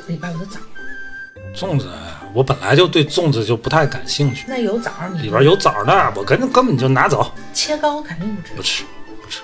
[0.07, 1.89] 里边有的枣，粽子，
[2.35, 8.61] 我本来就对粽子就不太感兴趣，那有枣，你里边有枣的，我根根本就拿走，切糕肯定不吃不。
[8.61, 8.83] 吃
[9.21, 9.39] 不吃。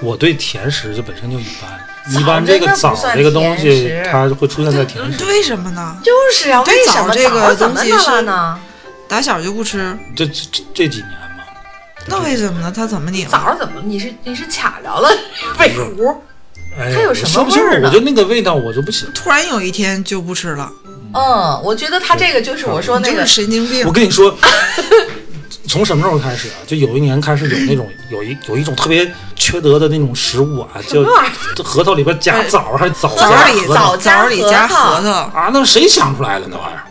[0.00, 5.98] 我对甜食就本身就一般，一般这个枣这个东西它会出现在甜嗯食，为什么呢？
[6.02, 8.58] 就是啊，对为什么枣这个怎么的了东西是呢？
[9.06, 11.44] 打小就不吃，这这这这几年嘛，
[12.06, 12.72] 那为什么呢？
[12.74, 13.28] 他怎么拧？
[13.28, 13.82] 枣怎么？
[13.84, 15.10] 你是你是卡着了
[15.58, 16.22] 尾糊？
[16.78, 19.06] 哎，它有什么说不清味儿呢我就那个味道我就不行。
[19.12, 20.70] 突然有一天就不吃了，
[21.12, 23.92] 嗯，我觉得他这个就是我说那个你就是神经病我。
[23.92, 24.34] 跟你说，
[25.68, 26.56] 从什么时候开始啊？
[26.66, 31.04] 就有一年开始有那种有一有一种特别缺德的那种食物啊，就
[31.64, 36.82] 核桃里边夹枣还是枣枣加里枣加枣里加核桃啊，那谁想出来的那玩意儿？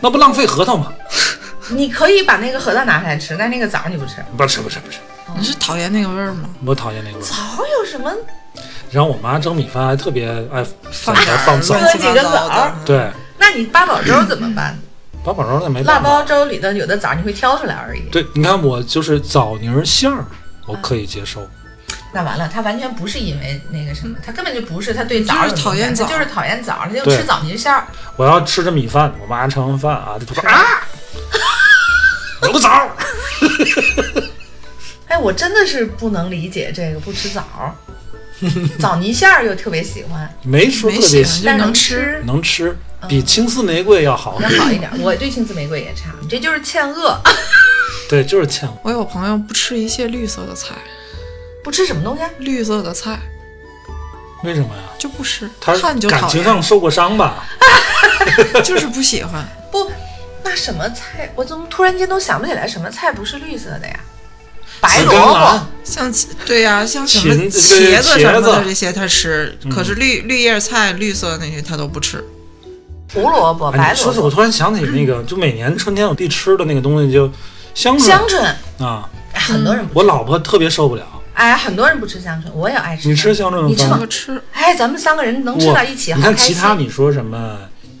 [0.00, 0.92] 那不浪费核桃吗？
[1.70, 4.14] 你可以把那个核桃拿出来吃，但是那个枣你不吃。
[4.36, 4.98] 不吃不吃不吃，
[5.36, 6.48] 你是讨厌那个味儿吗？
[6.64, 7.26] 我讨厌那个味儿。
[7.28, 7.34] 枣
[7.78, 8.10] 有什么？
[8.90, 14.76] 然后我妈蒸米饭还特别爱放在里边放枣几个枣的，对，那你八宝粥怎么办？
[15.24, 16.08] 八宝粥那没辣办法。
[16.08, 18.00] 包粥里的有的枣你会挑出来而已。
[18.10, 20.24] 对，你看我就是枣泥儿馅儿，
[20.66, 21.46] 我可以接受。
[22.12, 27.86] 那完了，他完全不是因为那个什么，他根本就不是他对枣是讨厌枣他就是讨厌枣，他就吃枣泥馅儿。
[28.16, 30.56] 我要吃着米饭，我妈吃完饭啊，她就说啊，
[32.44, 32.90] 有个枣儿。
[35.08, 37.74] 哎，我真的是不能理解这个不吃枣儿，
[38.78, 42.76] 枣泥馅儿又特别喜欢，没说特别喜，欢但能吃吃能吃，
[43.08, 44.40] 比青丝玫瑰要好。
[44.40, 44.90] 要好一点。
[45.00, 47.18] 我对青丝玫瑰也差，你这就是欠饿，
[48.08, 48.78] 对，就是欠我。
[48.84, 50.74] 我有朋友不吃一切绿色的菜，
[51.64, 52.30] 不吃什么东西啊？
[52.38, 53.18] 绿色的菜
[54.44, 54.82] 为什么呀？
[54.98, 57.44] 就不吃，他看就讨感情上，受过伤吧？
[58.64, 59.46] 就是不喜欢。
[59.72, 59.90] 不，
[60.44, 61.30] 那什么菜？
[61.34, 63.98] 我怎么突然间都想不起来什么菜不是绿色的呀？
[64.80, 72.24] 白萝卜、像茄对呀、像什么茄子什么的这些他吃，可是绿绿叶菜、绿色那些他都不吃。
[73.14, 77.30] 胡萝卜、白萝卜说起，我、突然想起那个，就每年春天我必吃的那个东西，就
[77.74, 78.56] 香椿香椿。
[78.78, 79.08] 啊。
[79.32, 81.02] 哎，很多人不我老婆特别受不了。
[81.34, 83.08] 哎，很多人不吃香椿，我也爱吃。
[83.08, 84.06] 你吃香椿吗你吃吗我？
[84.06, 86.36] 吃，哎，咱们三个人能吃到一起，你看。
[86.36, 87.58] 其他你说什么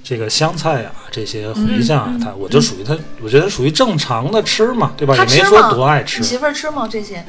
[0.08, 5.12] 这个香菜啊，这些茴香嗯啊，它我就属于它，我觉得属于正常的吃嘛，对吧？
[5.14, 5.70] 也他没说？
[5.70, 6.26] 多爱吃你。
[6.26, 6.88] 媳妇儿吃吗？
[6.90, 7.22] 这些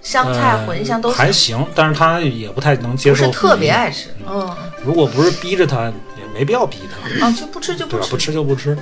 [0.00, 3.26] 香菜、呃茴香都还行，但是她也不太能接受。
[3.26, 4.08] 不是特别爱吃。
[4.26, 4.48] 嗯，
[4.82, 8.06] 如果不是逼着她，也没必要逼她，啊，就不吃就对吧？
[8.06, 8.74] 吃，不吃就不吃。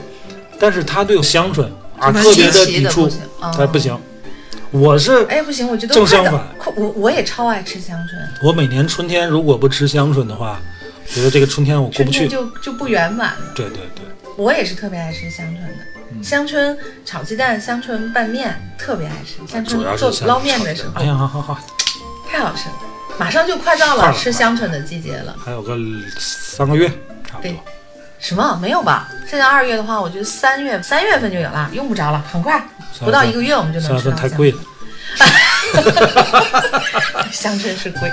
[0.61, 1.69] 但是她对香椿
[1.99, 3.99] 啊特别的抵触的不行，哦哎不行。
[4.71, 6.41] 我是哎，不行，我觉得正相反
[6.77, 10.61] 我我也超爱吃香椿，我每年春天如果不吃香椿的话，
[11.09, 12.29] 觉得这个春天我过不去。
[12.29, 13.53] 就就不圆满了。
[13.55, 14.05] 对对对，
[14.37, 21.59] 我也是特别爱吃香椿的，嗯香椿炒鸡蛋、香椿拌面特别爱吃，香椿做捞面的时候哎呀，好好好，
[22.31, 22.75] 太好吃了。
[23.19, 25.37] 马上就快到了吃香椿的季节了。
[25.45, 25.77] 还有个
[26.19, 26.89] 三个月
[27.25, 27.63] 差不对多。
[28.19, 29.09] 什么没有吧？
[29.29, 32.67] 现在二月的话，我觉得三月三月份就有了，用不着了，很快，
[33.01, 34.59] 不到一个月我们就能吃到香份太贵了。
[37.31, 38.11] 香椿是贵。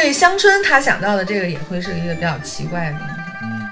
[0.00, 3.14] 对香椿，他想到的这个也会是一个比较奇怪的东西。
[3.42, 3.68] 嗯，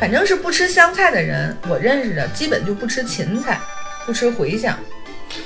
[0.00, 3.60] 反正是不吃香菜的人，我认识的基本就不吃芹菜，
[4.06, 4.74] 不吃茴香，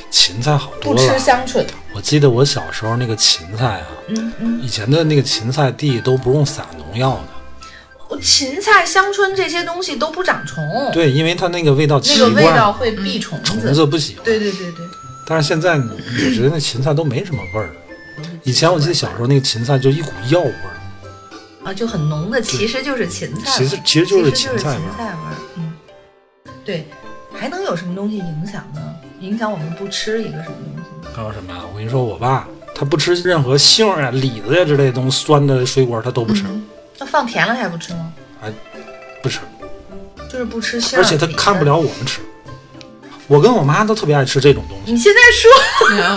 [0.09, 1.19] 芹菜好多不吃。
[1.19, 1.67] 香椿。
[1.93, 8.07] 我记得我小时候那个芹菜啊，嗯嗯，以前的那个芹菜地都不用撒农药的。
[8.09, 10.63] 我芹菜、香椿这些东西都不长虫，
[10.93, 13.75] 对，因为它那个味道奇那个味道，会避虫虫子。
[13.75, 14.25] 子不喜欢。
[14.25, 14.87] 对对对对，
[15.27, 17.71] 但是现在我觉得那芹菜都没什么味儿。
[18.43, 20.77] 以前我记得小时候那个芹菜就一股药味儿。
[21.65, 25.35] 啊，就很浓的，其实就是芹菜，其实其实就是芹菜味儿芹菜味儿。
[25.57, 25.73] 嗯，
[26.65, 26.87] 对，
[27.35, 28.81] 还能有什么东西影响呢？
[29.21, 31.09] 影响我们不吃一个什么东西？
[31.15, 31.61] 还有什么呀？
[31.71, 36.65] 我跟你说，我爸他不吃任何杏儿啊、李子呀之类的东西，酸的水果他都不吃，嗯
[36.99, 38.13] 那放甜了还不吃吗？
[39.23, 39.41] 不吃。
[40.31, 41.65] 就是不吃杏儿，而且他看不。
[41.65, 42.21] 了我们吃。
[43.31, 45.21] 我跟我妈都特别爱吃这种东西，你现在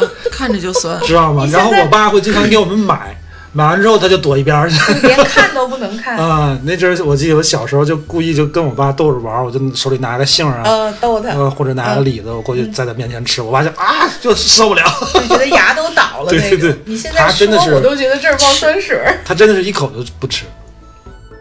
[0.01, 0.99] 说，看着就酸。
[1.01, 1.47] 知道吗？
[1.51, 3.15] 然后我爸会经常给我们买，
[3.51, 4.77] 买完之后他就躲一边儿去。
[5.03, 16.59] 连看都不能 看，啊，那阵儿我记得我小时候就故意就跟我爸逗着玩儿，我就手里拿个杏儿啊，呃，逗他，呃或者拿个李子，我过去在他面前吃，我爸就啊就受不了，就觉得牙都倒了 对那种。
[16.61, 19.19] 对对你现在说他真的是我都觉得这儿冒酸水儿。
[19.23, 20.45] 他真的是一口都不吃。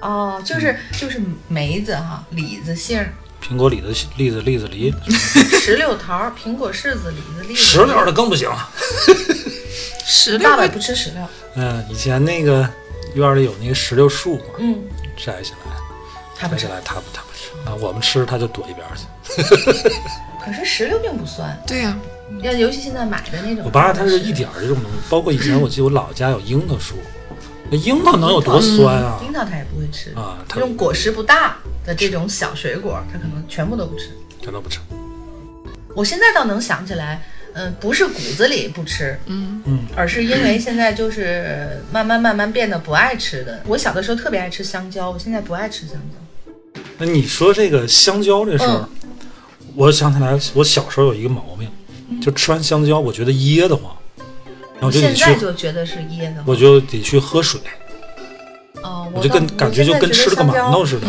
[0.03, 3.11] 哦，就是就是梅子哈，李子、杏儿、
[3.43, 4.95] 苹果、李子、栗子、栗子、梨，
[5.61, 7.61] 石榴桃、苹果、柿子、李子、栗子。
[7.61, 8.49] 石榴的更不行。
[10.05, 11.23] 石榴爸爸会不吃石榴，
[11.57, 12.69] 嗯，以前那个
[13.15, 14.79] 院儿里有那个石榴树嘛，嗯，
[15.17, 15.73] 摘下来，
[16.37, 16.75] 他不吃摘下。
[16.75, 19.05] 来他不他不吃啊，我们吃他就躲一边儿去。
[20.45, 21.97] 可是石榴并不酸，对呀、
[22.43, 23.65] 要尤其现在买的那种。
[23.65, 26.97] 我爸他是一点儿这种东西，包括以前我记得我姥姥家有樱桃树，
[27.73, 29.19] 那樱桃能有多酸啊？
[29.25, 31.57] 樱桃它也不会吃啊它这种果实不大
[31.87, 34.11] 的这种小水果，它可能全部都不吃。
[34.43, 34.79] 全都不吃。
[35.95, 37.23] 我现在倒能想起来，
[37.55, 43.63] 嗯，不是骨子里不吃，嗯，嗯，而是因为现在就是慢慢慢慢变得不爱吃的。
[43.67, 46.83] 我小的时候特别爱吃香蕉，我现在不爱吃香蕉。
[46.99, 48.87] 那你说这个香蕉这事儿，
[49.75, 51.71] 我想起来，我小时候有一个毛病，
[52.21, 53.95] 就吃完香蕉，我觉得噎得慌，
[54.83, 56.45] 我就得现在，就觉得是噎的慌。
[56.47, 57.61] 我就得去喝水，
[58.83, 61.07] 哦，我就跟感觉就跟吃了个馒头似的。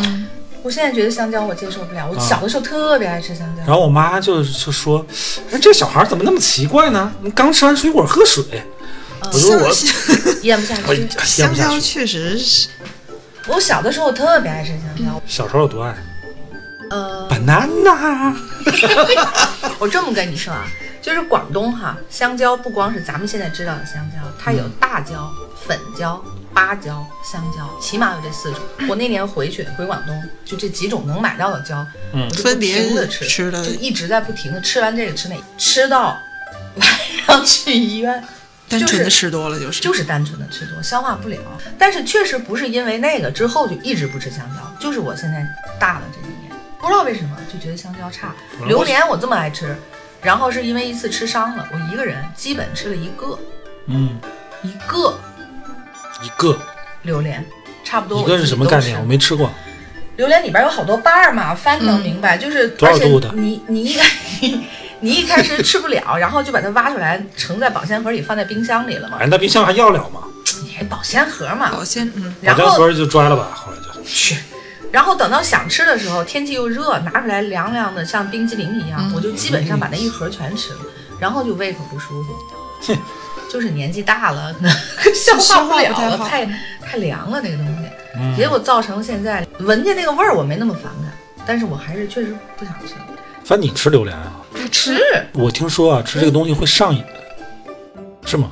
[0.62, 3.64] 我现在觉得香蕉我接受不了，我啊小的时候特别爱吃香蕉。
[3.66, 5.06] 然后我妈就就说
[5.52, 7.12] ：“哎，这小孩怎么那么奇怪呢？
[7.22, 8.44] 你刚吃完水果喝水。”
[9.26, 9.70] 我就说我
[10.44, 11.08] 咽不下我去。
[11.24, 11.54] 香。
[11.54, 12.68] 蕉确实是，
[13.48, 15.96] 我小的时候特别爱吃香蕉，小时候有多爱
[16.92, 18.34] 呃，banana？
[19.80, 20.66] 我这么跟你说啊，
[21.04, 25.30] 就是广东哈，香蕉不光是咱们现在知道的香蕉，它有大蕉、
[25.68, 28.62] 粉蕉、芭蕉、香蕉，起码有这四种。
[28.88, 36.18] 我那年回去回广东，就这几种能买到的蕉，嗯我就不分别停的吃，吃的就一直在不停的吃完这个吃那个，吃到
[36.80, 36.90] 晚
[37.28, 38.24] 上去医院。
[38.70, 39.82] 单纯的吃多了就是。
[39.82, 41.38] 就是单纯的吃多，消化不了。
[41.78, 45.46] 但是确实不是因为那个之后就一直不吃香蕉，就是我现在
[45.78, 48.34] 大了这几年，不知道为什么就觉得香蕉差。
[48.66, 49.76] 榴莲我这么爱吃，
[50.24, 53.38] 然后是因为一次吃伤了，我一个人基本吃了一个
[53.88, 54.18] 嗯，
[54.64, 55.20] 一个
[56.24, 56.58] 一个
[57.02, 57.46] 榴莲，
[57.84, 58.22] 差不多。
[58.22, 58.98] 一个是什么概念？
[59.00, 59.52] 我没吃过。
[60.16, 64.08] 榴莲里边有好多瓣儿嘛，翻能明白，就是而且多少度的你你一开
[65.02, 69.18] 你一开始吃不了，然后就把它挖出来，盛在保鲜盒里，放在冰箱里了嘛。
[69.20, 70.22] 哎，那冰箱还要了吗？
[70.64, 71.70] 你还保鲜盒嘛？
[71.72, 74.38] 保鲜，嗯，保然后鲜盒就拽了吧，后来就去，
[74.94, 80.80] 然后等到想吃的时候，天气又热，拿出来凉凉的，像冰激凌一样，嗯我就基本上把那一盒全吃了，
[81.20, 82.94] 然后就胃口不舒服。
[83.50, 91.12] 就是年纪大了，可 能消化不了太太太凉了那个东西，嗯结果造成现在闻见那个味儿我没那么反感，
[91.46, 92.94] 但是我还是确实不想吃。
[93.44, 94.32] 反正你吃榴莲啊？
[94.52, 95.00] 不吃，
[95.34, 97.04] 我听说啊，吃这个东西会上瘾，
[98.26, 98.52] 是吗？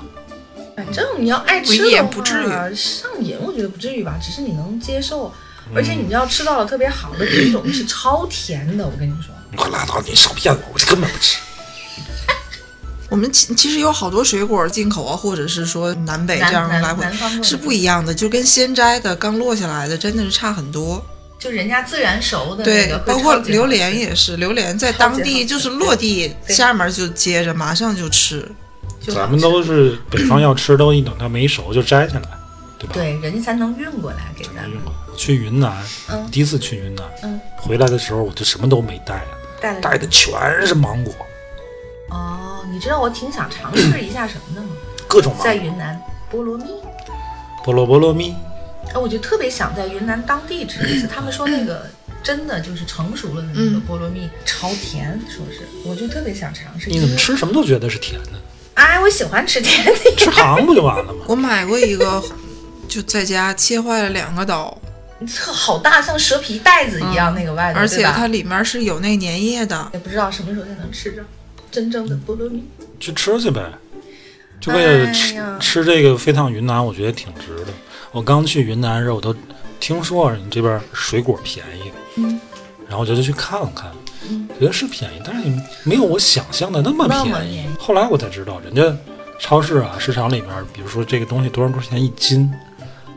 [0.75, 5.31] 反正你要爱吃不也的话，不至于上瘾，我觉得不至于吧，只是你能接受。
[5.75, 11.37] 而且你要吃到了特别好的品种是超甜的，我跟你说，你快拉倒，你少骗我，我根本不吃。
[13.09, 17.05] 我们其其实有好多水果进口啊，或者是说南北这样来回
[17.43, 21.03] 是不一样的，就跟鲜摘的刚落下来的真的是差很多。
[21.37, 28.49] 就人家自然熟的那对包括榴莲也是，榴莲在当地就是落地，下面就接着马上就吃。
[29.01, 32.29] 就咱们都是北方要吃，都一等它没熟就摘下来，
[32.77, 32.93] 对吧？
[32.93, 34.79] 对，人家才能运过来给咱们。
[35.21, 35.71] 我去云南，
[36.09, 39.23] 嗯第一次去云南，嗯回来的时候我就什么都没带，
[39.61, 41.13] 带了带的全是芒果，
[42.09, 44.69] 哦，你知道我挺想尝试一下什么的吗？
[45.07, 46.01] 各种，在云南
[46.33, 46.63] 菠萝蜜，
[47.63, 48.33] 菠萝菠萝蜜，
[48.95, 51.05] 哎，我就特别想在云南当地吃一次。
[51.05, 51.85] 他们说那个
[52.23, 56.89] 真的就是成熟了的那个嗯菠萝蜜超甜，说是，我就特别想尝试。
[56.89, 58.31] 你怎么吃什么都觉得是甜的，
[58.73, 59.93] 哎，我喜欢吃甜的。
[60.17, 61.25] 吃糖不就完了吗？
[61.27, 62.23] 我买过一个，
[62.89, 64.90] 就在家切坏了两个刀，特
[65.53, 69.89] 好大，像蛇皮袋子一样，那个外头，而且它里面是有那粘液的。
[69.93, 71.23] 也不知道什么时候才能吃着
[71.69, 72.63] 真正的菠萝蜜。
[72.99, 73.71] 去吃去呗，
[74.59, 77.73] 就为了哎吃、呀吃这个飞趟云南，我觉得挺值的。
[78.11, 79.35] 我刚去云南的时候，我都
[79.79, 82.39] 听说你这边水果便宜，嗯，
[82.87, 83.89] 然后我就去看了看，
[84.29, 87.29] 嗯觉得是便宜，但是也没有我想象的那么便宜。
[87.29, 88.95] 便宜后来我才知道，人家
[89.39, 92.51] 超市啊、市场里面，比如说这个东西多少多少钱一斤，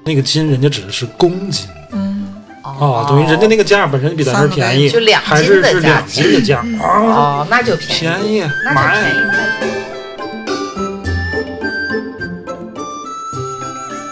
[0.04, 9.14] 那个斤人家指的是公斤嗯，哦，等于人家那个价本身比咱这儿便宜，就两斤还是是的价两斤的价啊，哦，那就便宜，便宜那就买便。
[9.16, 9.18] 宜。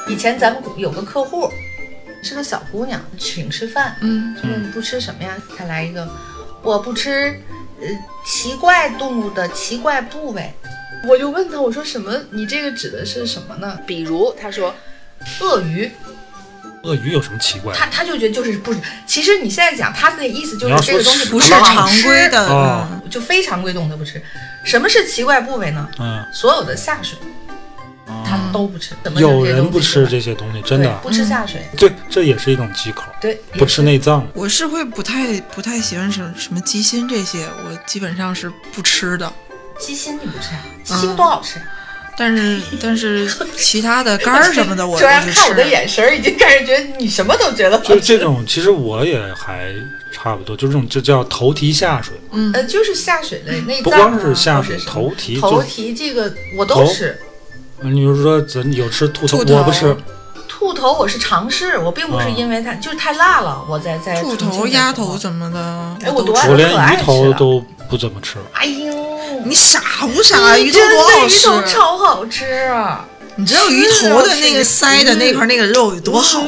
[0.09, 1.51] 以前咱们有个客户，
[2.23, 5.37] 是个小姑娘，请吃饭，嗯，说你不吃什么呀？
[5.59, 6.09] 她来一个，
[6.63, 7.39] 我不吃，
[7.81, 7.89] 呃，
[8.25, 10.53] 奇怪动物的奇怪部位。
[11.09, 12.13] 我就问她，我说什么？
[12.31, 13.79] 你这个指的是什么呢？
[13.87, 14.73] 比如她说，
[15.41, 15.91] 鳄鱼，
[16.83, 17.79] 鳄鱼有什么奇怪的？
[17.79, 18.81] 她她就觉得就是不是。
[19.07, 24.23] 其实你现在讲，他的意思就是这个东西不是常规的，就非常规动物它不吃。
[24.65, 25.89] 什么是奇怪部位呢？
[25.99, 27.19] 嗯，所有的下水
[28.25, 28.95] 它都不吃。
[29.03, 34.27] 怎么有人不吃这些东西真的，不吃下水，对，这也是一种忌口，对，不吃内脏。
[34.35, 39.33] 我是会不太不太喜欢什什么鸡心这些，我基本上是不吃的。
[39.79, 40.63] 鸡心你不吃啊？
[40.85, 41.65] 鸡心多好吃啊！
[42.17, 45.67] 但是但是 其他的肝儿什么的我突然我就看我的。
[45.67, 48.01] 眼神儿，已经开始觉得你什么都觉得好就。
[48.01, 49.73] 这种，其实我也还
[50.13, 56.87] 差不多，就这种，就叫头蹄下水，嗯，呃，就是下水类内不脏啊，光是下水，头蹄头就，蹄这个我都头。
[56.93, 57.19] 吃。
[57.81, 59.57] 你比如说咱有吃兔头，兔头。
[59.57, 59.97] 我不吃，
[60.47, 68.39] 兔头我是尝试，我并不是啊因为它就是太辣了，我在在兔头、鸭头什么的，哎我多爱吃我连可爱吃鱼头都不怎么吃。
[68.55, 70.57] 哎呦，你傻不傻？
[70.57, 71.47] 鱼头真的鱼多好吃！
[71.47, 73.05] 头超好吃啊！
[73.37, 76.43] 你知道鱼头的那个腮的那块那个肉有多好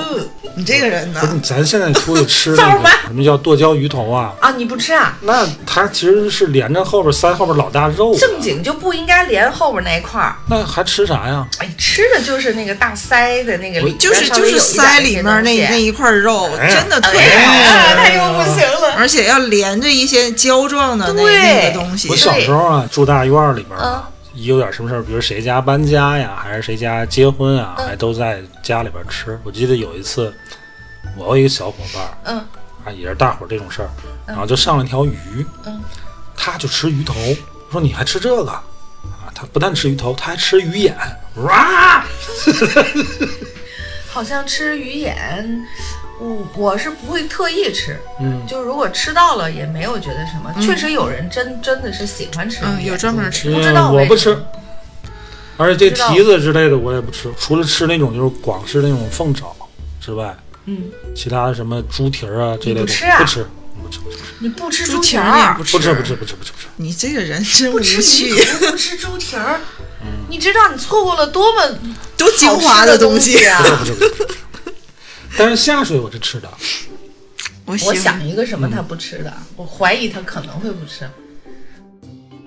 [0.56, 1.26] 你这个人呢不？
[1.26, 4.32] 是咱现在出去吃 那个什么叫剁椒鱼头啊？
[4.40, 5.16] 啊，你不吃啊？
[5.22, 10.36] 那它其实是连着后边腮后边老大肉的，正经就不应该连后边那一块儿。
[10.48, 11.44] 那还吃啥呀？
[11.58, 18.94] 哎，吃的就是那个大腮的那个里就是就是腮里面那那一块肉，哎真的特哎别好他又不行了。
[18.96, 21.22] 而且要连着一些胶状的那
[21.66, 22.14] 个东西我。
[22.14, 29.38] 小时候啊，住大院里边嗯啊，一有点什么事儿，比如谁家搬家呀，还是谁家结婚啊，嗯还都在家里边吃。
[29.44, 30.32] 我记得有一次，
[31.16, 32.38] 我有一个小伙伴儿嗯
[32.84, 33.88] 啊，也是大伙儿这种事儿，
[34.26, 35.80] 然后就上了条鱼，嗯
[36.36, 37.14] 他就吃鱼头，
[37.68, 38.62] 我说你还吃这个啊？
[39.34, 40.96] 他不但吃鱼头，他还吃鱼眼，
[41.36, 42.04] 哇！
[44.08, 45.64] 好像吃鱼眼，
[46.20, 50.54] 我我是不会特意吃，嗯，就如果吃到了也没有觉得什么。
[50.60, 53.50] 确实有人真真的是喜欢吃，嗯，有专门吃。
[53.50, 54.38] 不知道嗯，我不吃。
[55.56, 59.54] 而且这蹄子之类的我也不吃，除了吃那种就是广式那种凤爪
[60.00, 60.36] 之外，
[60.66, 63.18] 嗯，其他什么猪蹄儿啊这类的不吃啊？
[63.18, 63.46] 不吃，
[63.82, 65.76] 不吃，不吃，你不吃猪蹄蹄儿不，吃？
[65.76, 67.96] 不吃，不吃，不吃，不吃，你这个人真无不吃
[68.70, 69.60] 不吃猪蹄儿，
[70.28, 71.78] 你知道你错过了多么
[72.16, 73.46] 多精华的东西。
[73.46, 73.62] 啊！
[75.36, 75.50] 不是不是不是不是。
[75.50, 76.48] 但是下水我是吃的，
[77.64, 81.08] 我我想一个什么他不吃的，我怀疑他可能会不吃。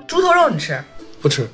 [0.08, 0.82] 猪头肉你吃？
[1.22, 1.48] 不吃。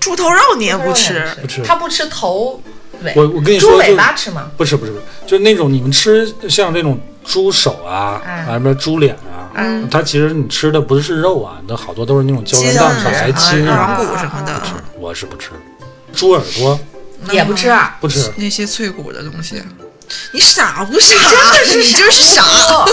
[0.00, 2.60] 猪头肉你也不吃也，不吃他不吃头
[3.02, 3.12] 尾。
[3.14, 4.50] 我我跟你猪尾巴吃吗？
[4.56, 15.50] 不吃不吃不吃，就是那种你们吃像这种猪手啊，嗯啊什么猪脸啊，嗯它其实你吃的不是肉啊，那好多都是那种胶原蛋白、啊筋啊，软骨什么的，不吃我是不吃。
[16.12, 16.80] 猪耳朵
[17.30, 17.96] 也不吃啊。
[18.00, 19.62] 不吃，那些脆骨的东西。
[20.32, 21.14] 你傻不傻？
[21.16, 22.42] 真的是你就是傻。
[22.42, 22.88] 哦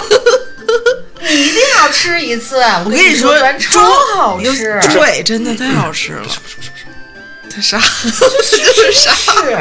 [1.22, 3.82] 你一定要吃一次，我我跟跟你说，超
[4.16, 6.24] 好吃，猪尾真的太好吃了。
[6.24, 6.86] 不是不是不是。
[7.54, 9.12] 太傻， 就是傻。
[9.12, 9.54] 是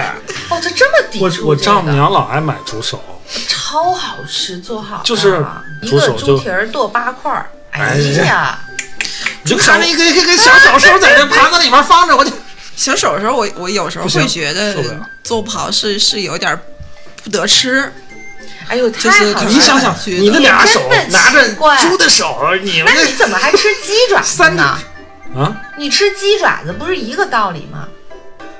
[0.51, 3.03] 哦，他这么抵我触我丈母娘老爱买猪手，
[3.49, 5.45] 超好吃，做好的就是
[5.83, 8.59] 一个猪蹄儿剁八块儿，哎哎呀，
[9.43, 12.31] 你就看那个个个小小手在那盘子里面放着，我就
[12.77, 14.77] 小手的时候，我我有时候会觉得
[15.25, 16.57] 做不好是是有点
[17.23, 17.93] 不得吃，
[18.69, 19.49] 哎呦，就是太好了！
[19.49, 24.79] 你想想，你的俩手拿着怪猪的手，你们那你怎么还吃鸡爪子呢？
[25.37, 27.89] 啊，你吃鸡爪子不是一个道理吗？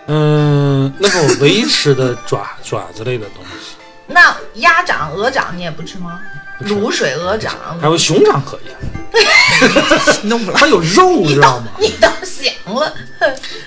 [0.07, 6.21] 嗯，那是我唯一吃的爪 爪子类的东西，那鸭掌、鹅掌你也不吃吗？
[6.65, 10.59] 卤水鹅掌，还有熊掌可以， 弄不来。
[10.59, 11.69] 它有肉， 知道吗？
[11.79, 12.93] 你倒想了，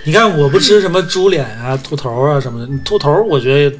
[0.04, 3.78] 你看我不吃什么猪脸啊、兔头啊什么的，兔头我觉得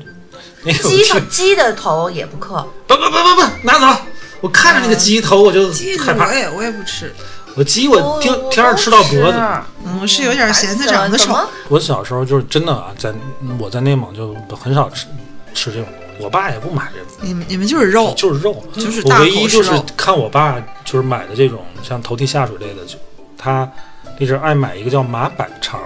[0.64, 4.02] 鸡鸡的头也不嗑，不不不不不拿走，
[4.42, 7.14] 我看着那个鸡头我就鸡害怕我，也我也不吃，
[7.56, 9.40] 我鸡我天天上吃到脖子。
[9.86, 11.36] 嗯，我是有点嫌它长得丑。
[11.70, 13.14] 我小时候就是真的啊，在
[13.60, 15.08] 我在内蒙就很少吃
[15.54, 19.72] 吃这种东西，我爸也不买这种，你们你们就是肉，就是肉，就是大唯一就是。
[19.98, 22.98] 看我爸就是买的这种像头蹄下水类的，就
[23.38, 23.70] 他
[24.20, 25.82] 那阵爱买一个叫马板肠，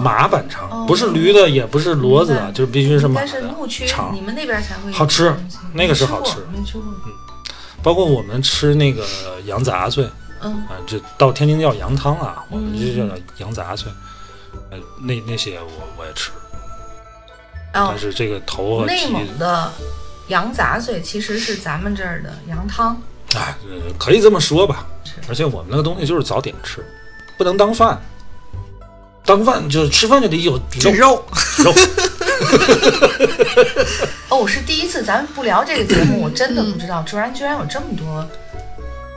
[0.00, 4.20] 马板肠哦不是驴的，也不是骡子的，就是必须是马的牧区，肠你。
[4.20, 5.34] 们那边才会好吃
[5.72, 6.84] 那个是好吃吃过没吃过。
[7.82, 9.06] 包括我们吃那个
[9.46, 10.06] 羊杂碎
[10.40, 13.90] 嗯，啊，就到天津叫羊汤啊，我们这嗯叫羊杂碎，
[14.70, 16.30] 呃，那那些我我也吃，
[17.74, 19.72] 哦但，是这个头和内，蒙的
[20.28, 23.00] 羊杂碎其实是咱们这儿的羊汤。
[23.34, 24.86] 哎，呃可以这么说吧。
[25.28, 26.84] 而且我们那个东西就是早点吃，
[27.38, 28.00] 不能当饭。
[29.30, 31.24] 当饭就是吃饭就得有这肉
[31.58, 31.74] 肉，肉。
[34.28, 38.26] 哦，我是第一次，咱不聊这个节目，我真的不知道，居然居然有这么多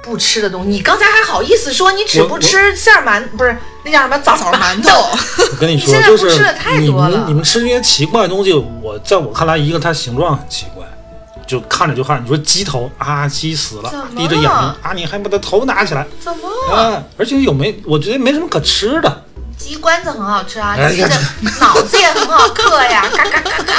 [0.03, 0.69] 不吃的东西。
[0.69, 4.89] 你刚才还好意思说你只不吃馅儿馒，不是那叫什么枣枣馒头？
[4.89, 5.17] 头，
[5.51, 10.85] 我跟你说你现，在就是不吃的太你多了们你们吃这些奇怪的东西，我在我看来，一个它形状很奇怪，
[11.47, 12.23] 就看着就看。
[12.23, 16.75] 你说鸡头啊，鸡死了闭着眼睛啊，你还把它头拿起来怎么了？
[16.75, 17.03] 啊？
[17.17, 17.75] 而且有没？
[17.85, 19.22] 我觉得没什么可吃的。
[19.63, 21.09] 鸡冠子很好吃啊，鸡的
[21.61, 23.73] 脑子也很好嗑呀，嘎嘎嘎嘎！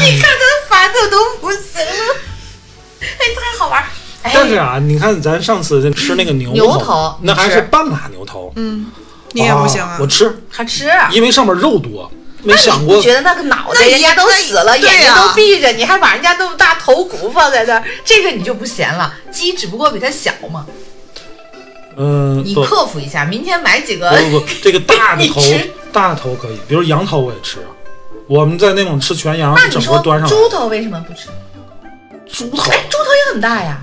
[0.00, 2.16] 你看他烦的都不行了，
[3.00, 3.06] 哎，
[3.36, 3.84] 太好玩
[4.22, 8.90] 但是啊，你看咱上次吃那个牛牛头那还是半拉牛头，嗯，
[9.32, 9.98] 你也不行啊。
[10.00, 10.06] 我。
[10.06, 11.10] 吃，还吃啊？
[11.12, 12.10] 因为上面肉多，
[12.42, 19.14] 没想过你觉得那个脑袋人家都死了，眼睛都闭着，你还把人家那么大头骨放在那儿，这个你就不嫌了。
[19.30, 20.64] 鸡只不过比它小嘛，
[21.98, 24.10] 嗯，你克服一下，明天买几个。
[24.10, 25.42] 不不不， 这个大的头，
[25.92, 27.58] 大的头可以，比如羊头我也吃。
[28.28, 30.34] 我们在那种吃全羊，是整那你说个端上来。
[30.34, 31.28] 猪头为什么不吃？
[32.26, 33.80] 猪头，哎，猪头也很大呀。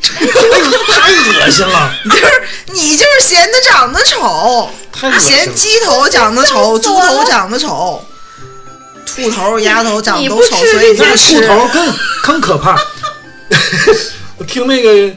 [0.00, 2.42] 太恶心了，就是
[2.72, 4.70] 你就是嫌它长得丑。
[5.20, 8.02] 嫌鸡头长得丑，猪头长得丑。
[9.04, 12.78] 兔头鸭头长得都丑，所以你吃秃头更更可怕。
[14.38, 15.12] 我听那个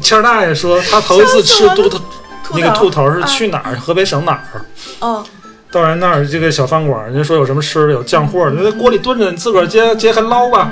[0.00, 2.04] 谦儿大爷说，他头一次吃笑死我了秃头，
[2.54, 3.76] 那个兔头是啊去哪儿？
[3.76, 4.64] 河北省哪儿？
[5.00, 5.24] 哦，
[5.70, 10.70] 到人那儿这个小饭馆，人家说有什么吃的，有酱货，那在锅里炖着，你自个儿揭揭开捞吧。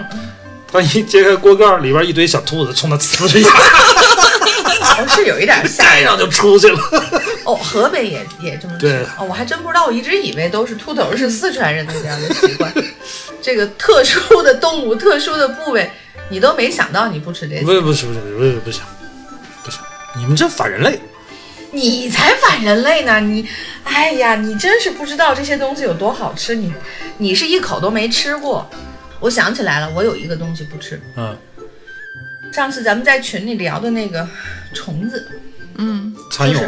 [0.73, 3.49] 他一揭开锅盖儿，里边一堆小兔子冲他呲着牙，
[4.99, 6.03] 哦是有一点吓人。
[6.03, 6.79] 盖上就出去了。
[7.45, 12.73] 哦，河北也也这么吃对哦，我还真不知道，我一直以为都是秃头是四川人的这样的习惯。
[13.41, 15.89] 这个特殊的动物、特殊的部位，
[16.29, 18.83] 你都没想到你不吃这些，不不是不吃不是不行不行，
[20.17, 20.99] 你们这反人类。
[21.73, 23.21] 你才反人类呢！
[23.21, 23.47] 你，
[23.85, 26.73] 哎呀，你真是不知道这些东西有多好吃，你
[27.19, 28.67] 你是一口都没吃过。
[29.21, 31.37] 我想起来了，我有一个东西不吃，嗯，
[32.53, 34.27] 上次咱们在群里聊的那个
[34.73, 35.29] 虫子，
[35.77, 36.63] 嗯，蚕蛹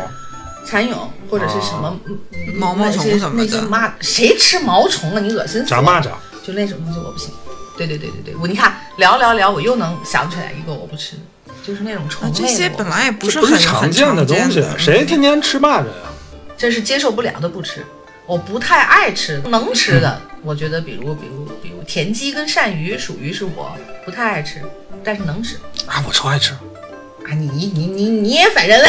[0.67, 2.19] 蚕蛹或者是什么、嗯
[2.55, 5.21] 毛毛虫那些什么的那些蚂谁吃毛虫了？
[5.21, 5.67] 你恶心死了！
[5.67, 6.11] 炸蚂蚱，
[6.45, 7.31] 就那种东西我不行。
[7.77, 11.23] 对对对对对，我你看聊聊聊，我又能想起来一个我不吃的，
[11.69, 12.49] 就是那种虫啊类的。
[12.49, 16.09] 这些本来也不是很是常见的东西，谁天天吃蚂蚱呀？
[16.57, 17.85] 这是接受不了的不吃，
[18.25, 24.63] 我不太爱吃，能吃的， 我觉得比如比如比如田鸡跟鳝鱼属于是我不太爱吃，
[25.05, 25.57] 但是能吃
[25.87, 26.55] 啊，我超爱吃。
[26.55, 27.35] 啊！
[27.35, 28.89] 你你你你也反人类，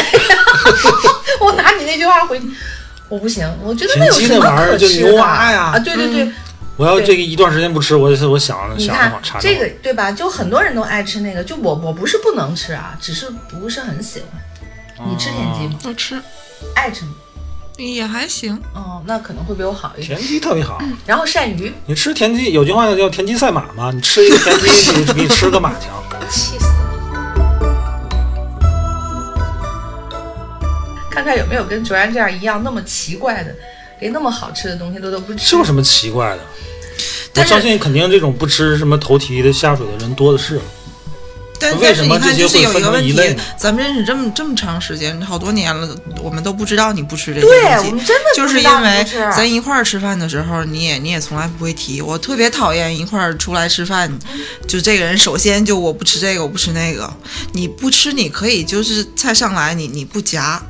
[1.42, 2.40] 我拿你那句话回，
[3.10, 5.78] 我不行，我觉得那有什么可吃的牛蛙呀啊？
[5.78, 6.32] 对对对，
[6.80, 10.10] 我要这个一段时间不吃，我我想想好馋这个对吧？
[10.10, 15.06] 就很多人都爱吃那个，就我我不是不能吃啊，只是不是很喜欢。
[15.06, 15.78] 你吃田鸡吗？
[15.84, 16.18] 我吃
[16.74, 17.12] 爱吃吗？
[17.76, 18.58] 也还行。
[18.72, 20.16] 哦，那可能会比我好一点。
[20.18, 20.82] 田鸡特别好。
[21.04, 25.90] 然后鳝鱼，你吃田鸡，有句话叫“田鸡赛马”嘛，你吃一个田鸡 比比吃个马强。
[26.30, 26.72] 气死了！
[31.10, 33.54] 看看有没有跟卓然这样一样那么奇怪的，
[33.98, 35.50] 连那么好吃的东西都都不吃。
[35.50, 36.42] 这有什么奇怪的？
[37.36, 40.60] 我相信肯定这种不吃什么头蹄的下水的人多的是。
[41.62, 47.88] 但为什么但是你看，这些会分就是有一个问题成一类呢，咱们认识这么这么长时间，好多年了，我们都不知道你不吃这些东西。
[47.90, 52.00] 我们真的就是因为咱一块儿吃饭的时候，你也你也从来不会提。
[52.00, 54.10] 我特别讨厌一块儿出来吃饭，
[54.66, 57.12] 就这个人首先就我不吃这个，我不吃那个。
[57.52, 60.62] 你不吃，你可以就是菜上来你你不夹，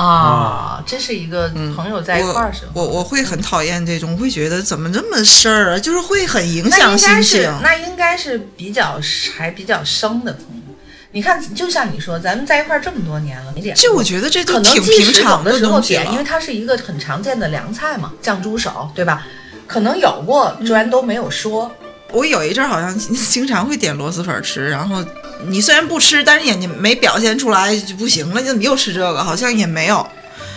[0.00, 7.52] 啊，这是一个朋友在一块儿时候，我我会很讨厌这种，会觉得怎么这么事儿啊，就是会很影响心情是。
[7.62, 9.00] 那应该是比较
[9.36, 10.62] 还比较生的朋友。
[11.10, 16.22] 你看，就像你说，咱们在一块儿这么多年了，没点过这我觉得这可都挺平常的时候点，因为。
[16.22, 19.26] 它是一个很常见的凉菜嘛，酱猪手，对吧？
[19.66, 21.72] 可能有过，居然都没有说。
[22.12, 25.04] 我有一阵儿好像经常会点螺蛳粉吃，然后
[25.46, 29.22] 你虽然不吃，但是眼睛没表现出来就不行了，你怎么又吃这个？
[29.22, 30.06] 好像也没有。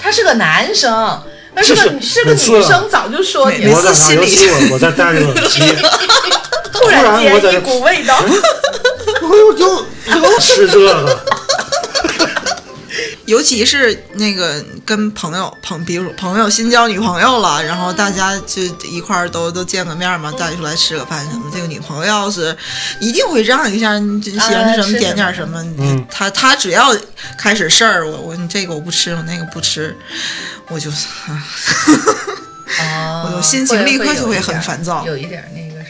[0.01, 1.21] 他是个男生，
[1.55, 3.93] 他是个是个女生，早就说你每我了。
[3.93, 5.61] 在打游戏，我我在带着耳机，
[6.73, 8.17] 突然间一股味道
[9.21, 9.85] 我又又
[10.23, 11.25] 又吃这个。
[13.31, 21.49] 尤其是那个跟朋友朋，比如朋友新交女朋友了，然后大家就一块儿都都见个面嘛，大家出来吃个饭什么。
[21.53, 22.53] 这个女朋友要是
[22.99, 25.63] 一定会让一下，你喜欢吃什么啊点点什什么。
[25.77, 26.93] 嗯他他只要
[27.37, 29.95] 开始事儿，我我你这个我不吃，我那个不吃，
[30.67, 31.43] 我就啊，
[32.83, 35.80] 哦我心情立刻就会很烦躁有一点那个。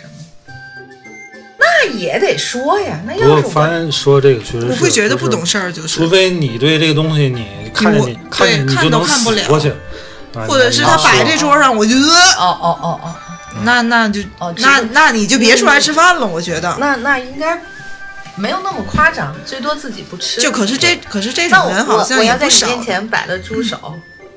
[1.61, 5.87] 那也得说呀，那不过要是发现说这个确实，我会觉得不懂事儿，就是。
[5.87, 9.47] 除非你对这个东西你看见你看见对看你就能都看不了。
[9.47, 9.69] 过去，
[10.33, 12.15] 啊或者是他摆这桌上，我就呃。
[12.39, 13.15] 哦哦哦哦，
[13.63, 16.75] 那那就哦那那你就别出来吃饭了，我觉得。
[16.79, 17.61] 那那应该
[18.35, 20.41] 没有那么夸张，最多自己不吃。
[20.41, 22.65] 就可是这可是这我种人好像我我要在你。
[22.65, 23.77] 面前摆了猪手，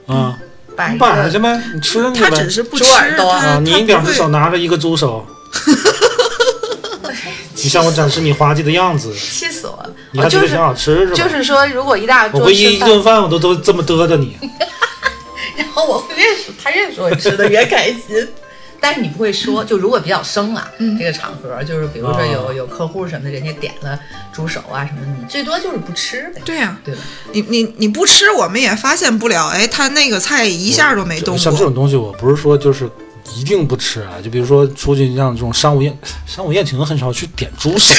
[0.06, 2.30] 啊，你摆摆去呗，你吃上去呗。
[2.30, 3.30] 他只是不吃，猪耳朵。
[3.30, 5.24] 啊，他你一两只他不会手拿着一个猪手，
[7.64, 9.90] 你向我展示你滑稽的样子，气死我了！
[10.12, 11.14] 你还觉得挺我就是好吃是吧？
[11.14, 14.36] 就是说，如果一大我回一桌吃，一顿饭我都都这么嘚嘚你，
[15.56, 18.28] 然后我会越说他越说我吃的越开心。
[18.80, 23.98] 但是你不会说，就如果比较生啊，嗯这个场合就是比如说有啊有客户什么的，人家点了
[24.30, 27.00] 猪手啊什么的，你最多就是不吃呗，对呀、对吧？
[27.32, 29.46] 你你你不吃，我们也发现不了。
[29.48, 31.42] 哎，他那个菜一下都没动过。
[31.42, 32.86] 像这种东西，我不是说就是
[33.34, 35.96] 一定不吃啊，就比如说出去像这种商务宴，
[36.26, 37.94] 商务宴请很少去点猪手，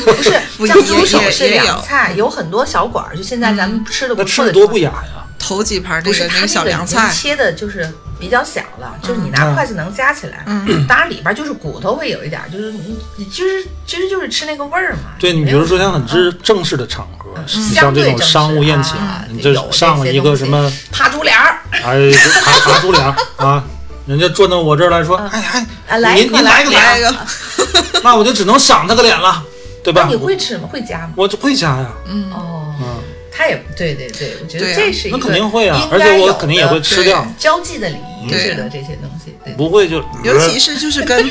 [0.56, 5.26] 不是像猪手是凉菜，有很多小馆儿，就现在咱们吃的不那吃的错的地方多不雅呀。
[5.38, 10.44] 头几盘这个那个小凉菜，切的就是比较小了，就是你拿嗯筷子能夹起来。
[10.46, 15.14] 嗯，当然里边就是骨头会有一点，就是你你就是其实就是吃那个味儿嘛。
[15.18, 22.12] 对你比如说像很嗯正正式的场合，你像这种商务宴请啊，你就上了一个什么，扒猪脸儿，哎，
[22.44, 23.64] 爬爬猪脸儿啊，
[24.10, 27.14] 人家转到我这儿来说，嗯哎哎，啊，来一您您来个脸来一个，
[28.02, 29.40] 那我就只能赏他个脸了，
[29.84, 30.08] 对吧？
[30.10, 30.68] 那你会吃吗？
[30.70, 31.12] 会加吗？
[31.16, 33.00] 我就会加呀，嗯哦，嗯，
[33.30, 37.94] 他也对对对，我觉得这是一个那肯定会啊而且我肯定也会吃掉交际的礼
[38.24, 39.54] 仪对似的这些东西，对。
[39.54, 41.30] 不会就 尤其是就是跟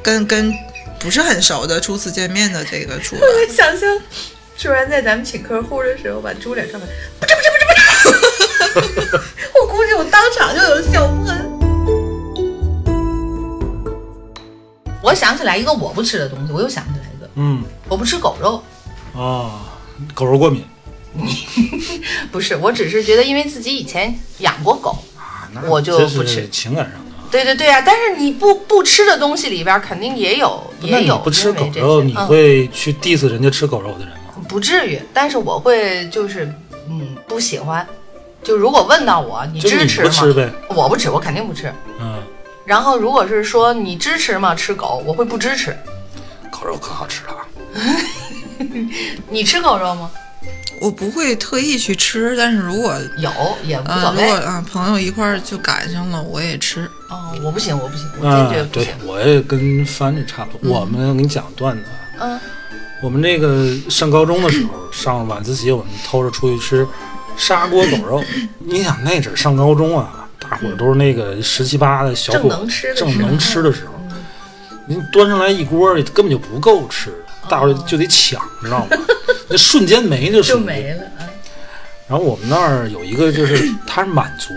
[0.00, 0.54] 跟跟
[1.00, 3.88] 不是很熟的初次见面的这个出来，我 想象，
[4.62, 6.88] 突然在咱们请客户的时候，把猪脸上面，
[7.18, 7.66] 不是不是不是
[8.76, 9.20] 不是，
[9.60, 11.35] 我估计我当场就有笑喷。
[15.06, 18.60] 我想起来一个我不吃的东西，我又想起来一个，嗯我不吃狗肉。
[19.14, 19.62] 啊，
[20.12, 20.64] 狗肉过敏
[22.32, 27.24] 不是，我只是觉得，因为自己以前养过狗，啊，那我就不吃情感上的啊。
[27.30, 34.44] 对对对啊，但是你不不吃的东西里边，肯定也有那也有不吃狗肉，你会去 diss 人家吃狗肉的人吗？
[34.48, 36.52] 不至于，但是我会就是
[36.88, 37.86] 嗯不喜欢。
[38.42, 40.08] 就如果问到我，你支持吗？
[40.08, 41.72] 不吃呗，我不吃，我肯定不吃。
[41.98, 42.22] 嗯，
[42.66, 44.54] 然后如果是说你支持吗？
[44.54, 45.74] 吃狗，我会不支持。
[46.50, 47.46] 狗肉可好吃了啊。
[49.30, 50.10] 你吃狗肉吗？
[50.80, 53.30] 我不会特意去吃，但是如果有
[53.64, 54.26] 也无所呃如谓。
[54.26, 56.82] 果啊、朋友一块儿就赶上了，我也吃。
[57.08, 60.80] 哦，我不行，我不行，我坚啊决，不对行。，我也跟翻着差不多。
[60.80, 61.84] 我们给你讲个段子
[62.18, 62.40] 啊，嗯
[63.02, 66.86] 我们那个上高中的时候，上晚自习，我们偷着出去吃
[67.36, 68.24] 砂锅狗肉。
[68.58, 70.15] 你想那阵儿上高中啊，
[70.48, 73.92] 大伙儿都是那个十七八的小伙正能吃的时候正能吃的时候，
[74.86, 77.12] 您端上来一锅，根本就不够吃，
[77.48, 78.96] 大伙儿就得抢，知道吗？
[79.48, 81.02] 那瞬间没就就没了。
[81.20, 81.26] 嗯
[82.08, 84.54] 然后我们那儿有一个，就是他是满族，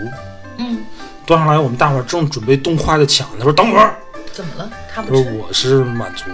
[0.58, 0.78] 嗯，
[1.26, 3.96] 端上来，我们大伙儿正准备动筷子抢，他说等会儿，
[4.32, 4.70] 怎么了？
[4.94, 5.20] 他他说？
[5.20, 6.30] 我是满族，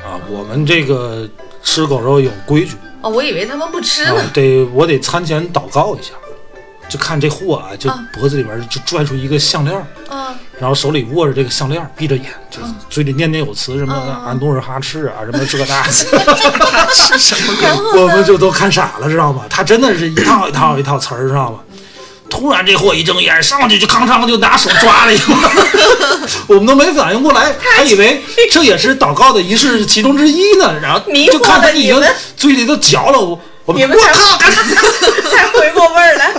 [0.00, 1.28] 啊，我们这个
[1.64, 6.12] 吃狗肉有规矩哦，我以为他们不吃啊呢。，得我得餐前祷告一下，
[6.88, 10.26] 就看这货啊，就啊脖子里边就拽出一个项链儿，嗯
[10.58, 12.58] 然后手里握着这个项链儿，闭着眼，就
[12.88, 15.90] 嘴里念念有词，什么嗯啊努尔哈赤啊，什么这个那的。
[16.94, 17.52] 是什么
[17.96, 19.42] 我们就都看傻了，知道吗？
[19.50, 21.58] 他真的是一套一套一套词儿，知道吗？
[22.28, 25.34] 突然这货一睁眼，上去就康康就拿手抓了一个，
[26.48, 28.20] 我们都没反应过来，还以为
[28.50, 30.74] 这也是祷告的仪式其中之一呢。
[30.80, 32.02] 然后就看他已经
[32.36, 33.90] 嘴里都嚼了，我我们
[35.30, 36.34] 才回过味儿来。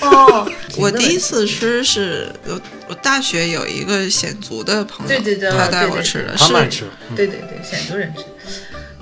[0.08, 8.24] 哦，我第一次吃是我我大学有一个鲜族的朋友，对对对他带我吃的，是他们爱吃，嗯对对对，鲜族人吃。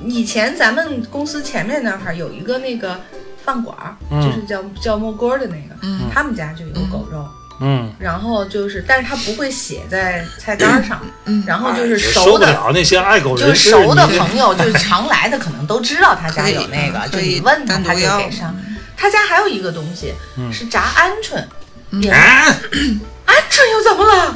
[0.04, 3.00] 以前咱们公司前面那儿有一个那个
[3.44, 3.76] 饭馆
[4.22, 7.26] 就是叫叫墨锅的那个，嗯他们家就有狗肉。
[7.60, 18.54] 嗯，然后就是，但是他不会写在菜单上，嗯然后就是熟的，那些爱狗就是，熟的朋友，就是常来的，可能都知道他家有那个，就你问他，他就给上。
[18.98, 21.46] 他家还有一个东西嗯是炸鹌鹑，
[22.02, 22.02] 鹌
[23.48, 24.34] 鹑又怎么了？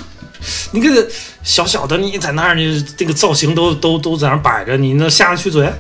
[0.71, 1.07] 你这个
[1.43, 5.71] 小小的你在那儿，你这个造型都都都在那儿摆着，你能下得去嘴？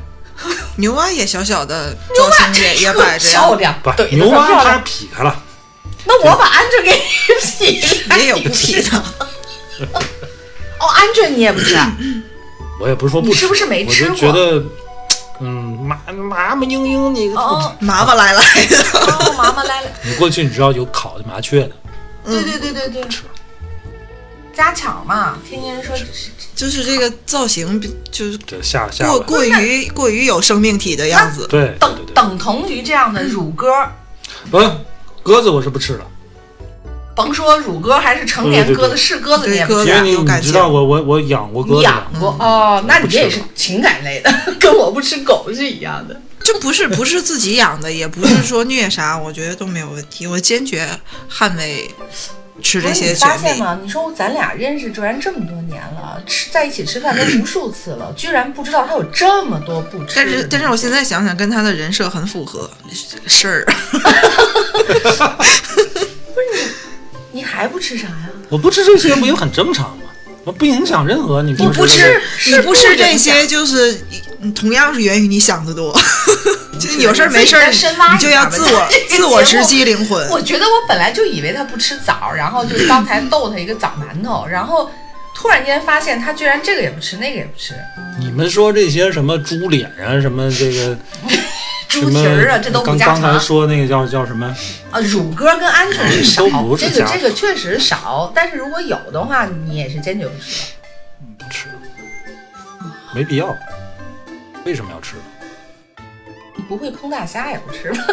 [0.77, 4.79] 牛蛙也小小的造型也也摆着呀，漂亮，不牛蛙它。
[4.79, 5.43] 劈开了。
[6.05, 8.91] 那我把鹌鹑给你劈你，也有不劈的。
[10.81, 11.97] 哦，鹌鹑你也不吃啊？
[12.81, 14.65] 我也不是说不吃，你是不是没吃过我就觉得，
[15.41, 15.49] 嗯，
[15.81, 17.75] 麻麻麻嘤嘤，你哦。
[17.81, 21.73] 麻麻来来的，哦，妈妈来了， 你过去你知道有烤的麻雀的，
[22.25, 23.05] 对对对对对，
[24.55, 25.97] 家巧嘛，天天说
[26.55, 31.47] 就是这个造型比就是下下过，过于过于有生命体的样子。
[31.49, 33.67] 对对等等同于这样的乳鸽，
[34.53, 34.85] 嗯，
[35.23, 36.07] 鸽子我是不吃的，
[37.15, 39.99] 甭说乳鸽还是成年鸽子，是鸽子你也不对鸽子吃啊。
[39.99, 46.21] 因为你有感情你知道我我我养过鸽子的，养过哦，那你这也是情感类的，跟我不吃狗是一样的。
[46.43, 50.27] 就不是不是自己养的，也不是说虐杀，我觉得都没有问题。
[50.27, 50.89] 我坚决
[51.31, 51.89] 捍卫
[52.61, 53.37] 吃这些发。
[53.37, 53.79] 现吗？
[53.81, 60.29] 你说咱俩认识居然这么多年了，吃在一起吃饭都无数次了，居然不知道他有这么多不吃但。
[60.29, 62.69] 是但是我现在想想，跟他的人设很符合，
[63.27, 63.65] 事儿。
[66.35, 66.59] 不是你
[67.41, 68.29] 还不吃啥呀？
[68.49, 70.05] 我不吃这些不也很正常吗？
[70.45, 74.05] 我不影响任何你你不吃你不吃这些，就是
[74.41, 75.97] 嗯同样是源于你想的多。
[76.81, 77.71] 就是有事儿没事儿，
[78.19, 80.29] 就要自我 自我直击灵魂。
[80.31, 84.91] 我觉得我本来就以为他不吃枣，然后就刚才逗他一个枣馒头，然后
[85.33, 87.75] 突然间发现他居然这个也不吃，那个也不吃，
[88.19, 90.99] 你们说这些什么猪脸啊，什么这个
[92.01, 94.47] 猪蹄儿啊，这都不家刚刚才说那个叫叫什么？
[94.91, 94.99] 啊。
[95.01, 96.45] 乳鸽跟鹌鹑是少，
[96.77, 100.73] 是这个这个确实少，但是如果有的话，你也是坚决不吃。
[101.39, 101.69] 不吃，
[103.15, 103.55] 没必要。
[104.65, 105.17] 为什么要吃？
[106.57, 108.05] 你不会烹大虾也不吃吗？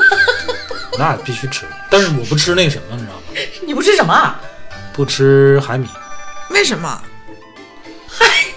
[0.98, 3.22] 那必须吃，但是我不吃那什么，你知道吗？
[3.66, 4.42] 你不吃什么啊？
[4.92, 5.88] 不吃海米，
[6.50, 7.02] 为什么？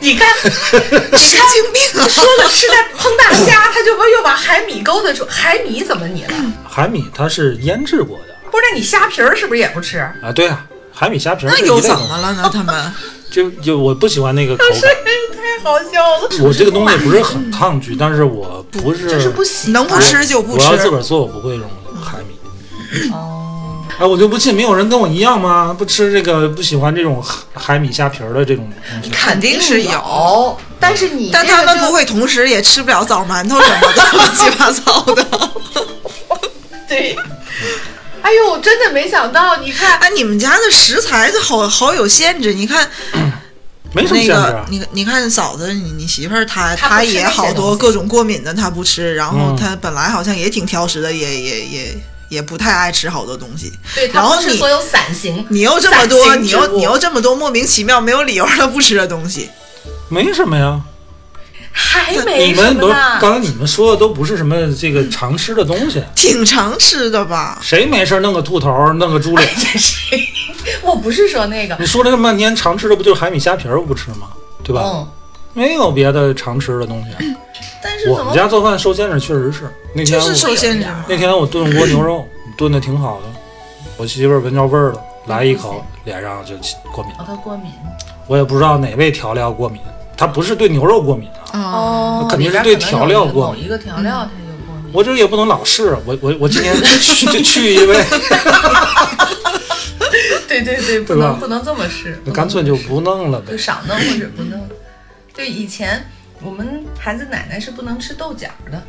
[0.03, 2.09] 你看， 神经病啊！
[2.09, 6.35] 说了吃在烹大虾，他就把又把海米勾搭出，海米怎么你了？
[6.69, 9.99] 海米它是腌制过的不是，那你虾皮儿是不是也不吃？
[10.21, 12.51] 啊，对啊，海米虾皮儿那又怎么了呢？
[12.53, 12.93] 他们
[13.31, 14.97] 就就我不喜欢那个口这感，
[15.37, 16.29] 太好笑了。
[16.43, 20.97] 我这个东西不是很抗拒，但是我不是就是不喜能不吃就不吃我要自个。
[20.99, 21.63] 儿做，我不会用
[22.03, 23.11] 海米。
[23.13, 23.42] 哦，
[24.03, 25.73] 哎，我就不信没有人跟我一样吗？
[25.79, 29.11] 不吃这个，不喜欢这种海海米虾皮儿的这种东西。
[29.11, 35.25] 肯定是有有，但是你但他们不会同时也吃不了枣馒头什么的， 乱七八糟的。
[36.89, 37.17] 对。
[38.23, 42.53] 哎呦，真的没想到，你看，哎，你们家的食材这好好有限制。
[42.53, 42.91] 你看
[43.93, 44.43] 没什么那限制啊，。
[44.51, 49.15] 个你你看嫂子，你你媳妇儿她她也好多各种过敏的，她不吃。
[49.15, 51.97] 然后嗯她本来好像也挺挑食的，也也也
[52.33, 53.71] 也不太爱吃好多东西。
[53.95, 59.51] 对，然后你所有散形，你又这么多，你又你又这么多莫名其妙没有理由的不吃的东西，
[60.09, 60.81] 没什么呀。
[61.75, 63.19] 还没你们不是什么呢。
[63.19, 67.59] 刚才你们说的都不是什么这个常吃的东西，挺常吃的吧？
[67.63, 69.49] 谁没事弄个兔头，弄个猪脸？
[69.57, 70.15] 这是，
[70.83, 74.29] 我不是说那个，你说了这么半天，常吃的不就是海米虾皮儿不吃吗？
[74.63, 74.83] 对吧？
[74.85, 75.09] 嗯，
[75.55, 77.11] 没有别的常吃的东西。
[77.83, 79.69] 但是我们家做饭受限制，确实是。
[79.95, 80.87] 那天我就是受限制。
[81.09, 82.27] 那天我炖锅牛肉，
[82.57, 83.27] 炖的挺好的，
[83.97, 87.13] 我媳妇儿闻着味儿了，来一口，脸上就起过敏。
[87.19, 87.71] 哦，他过敏
[88.29, 89.81] 我也不知道哪味调料过敏，
[90.17, 91.43] 她不是对牛肉过敏啊。
[91.53, 94.93] 啊，哦，肯定是对调料过敏某一个调料它就过敏。
[94.93, 97.97] 我这也不能老试，我我我今天去就去一位，
[100.49, 103.59] 对对对，不能不能这么试，不能干脆就不弄了呗就呗。
[103.59, 104.61] 少弄或者不弄。
[105.35, 106.05] 对，以前
[106.43, 108.83] 我们孩子奶奶是不能吃豆角的，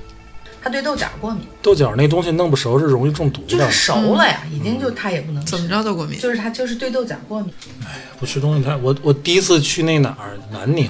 [0.62, 6.20] 她对豆角过敏，豆角那东西弄不熟是容易中毒的就是，熟了呀，已经就她也不能吃怎，么着都过敏。
[6.20, 7.54] 就是她就是对豆角过敏。
[7.86, 8.76] 哎不吃东西太。
[8.78, 10.90] 我我第一次去那哪儿南宁，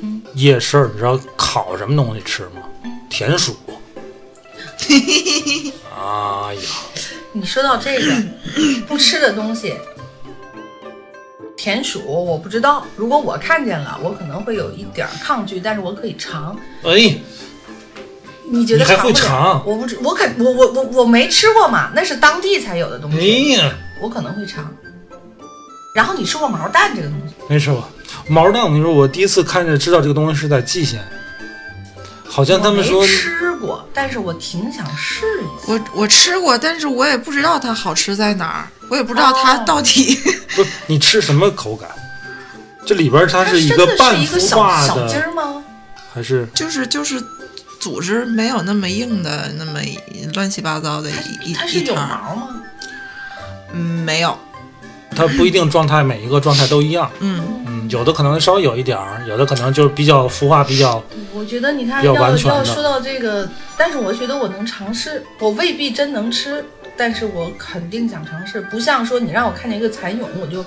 [0.00, 2.62] 嗯夜市，你知道烤什么东西吃吗？
[3.08, 3.56] 田鼠。
[5.94, 6.60] 哎呀，
[7.32, 8.12] 你说到这个
[8.88, 9.74] 不吃的东西，
[11.56, 16.56] 田鼠我不知道，如果我看见了，我可能会有一点抗拒，但是我可以尝。
[16.82, 17.16] 哎，
[18.50, 24.68] 你觉得你还会尝我不知，我可我我我我没吃过嘛，那是当地才有的东哎西，呀，我可能会尝。
[25.94, 27.34] 然后你吃过毛蛋这个东西？
[27.48, 27.86] 没吃过
[28.26, 28.62] 毛蛋。
[28.62, 31.04] 我跟你说，我第一次看见知道这个东西是在蓟县，
[32.34, 35.64] 好像他们说没吃过，但是我挺想试一下。
[35.66, 40.18] 我我吃过，但是我也不知道它好吃在哪儿，我也不知道它哦到底。
[40.56, 41.90] 不你吃什么口感？
[42.86, 45.62] 这里边它它是一真的半孵是一个小化的，儿吗？
[46.14, 47.22] 还是就是就是
[47.78, 49.80] 组织没有那么硬的，那么
[50.32, 52.08] 乱七八糟的一一它是有一团。
[52.08, 52.48] 毛吗？
[53.72, 54.38] 嗯，没有。
[55.14, 57.10] 它不一定状态每一个状态都一样？
[57.20, 61.02] 嗯，嗯，有的可能稍微有一点儿，有的可能就是比较孵化比较
[61.34, 66.64] 我觉得你看要完全的要说到这个，但是我觉得我能尝试，我未必真能吃，
[66.96, 68.60] 但是我肯定想尝试。
[68.62, 70.64] 不像说你让我看见一个蚕蛹，我就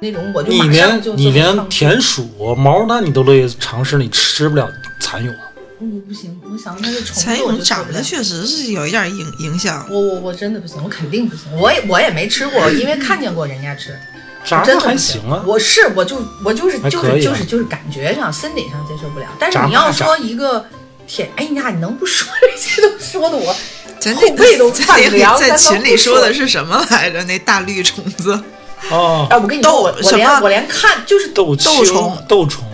[0.00, 4.68] 那种我就马上你连你连田鼠、毛蛋你都乐意尝试，你吃不了
[5.00, 5.34] 蚕蛹。
[5.80, 9.86] 嗯不行，我想它是虫子，蚕蛹长得确实是有一点影影响。
[9.88, 13.96] 我我我真的不行，我肯定不行，我也我也没吃过，因为看见过人家吃，
[14.44, 20.66] 炸的还真的不行啊，我是我就我就是就是就是就是感觉上心理上接受不了，但是你要说一个
[21.06, 23.54] 天，哎呀，你能不说这些都说的我
[24.00, 27.22] 咱后背都在颤不了在群里说说的是什么来着？
[27.24, 28.32] 那大绿虫子，
[28.90, 32.64] 哦，哎，我跟你说，豆我我什么连我连看就是豆豆虫豆虫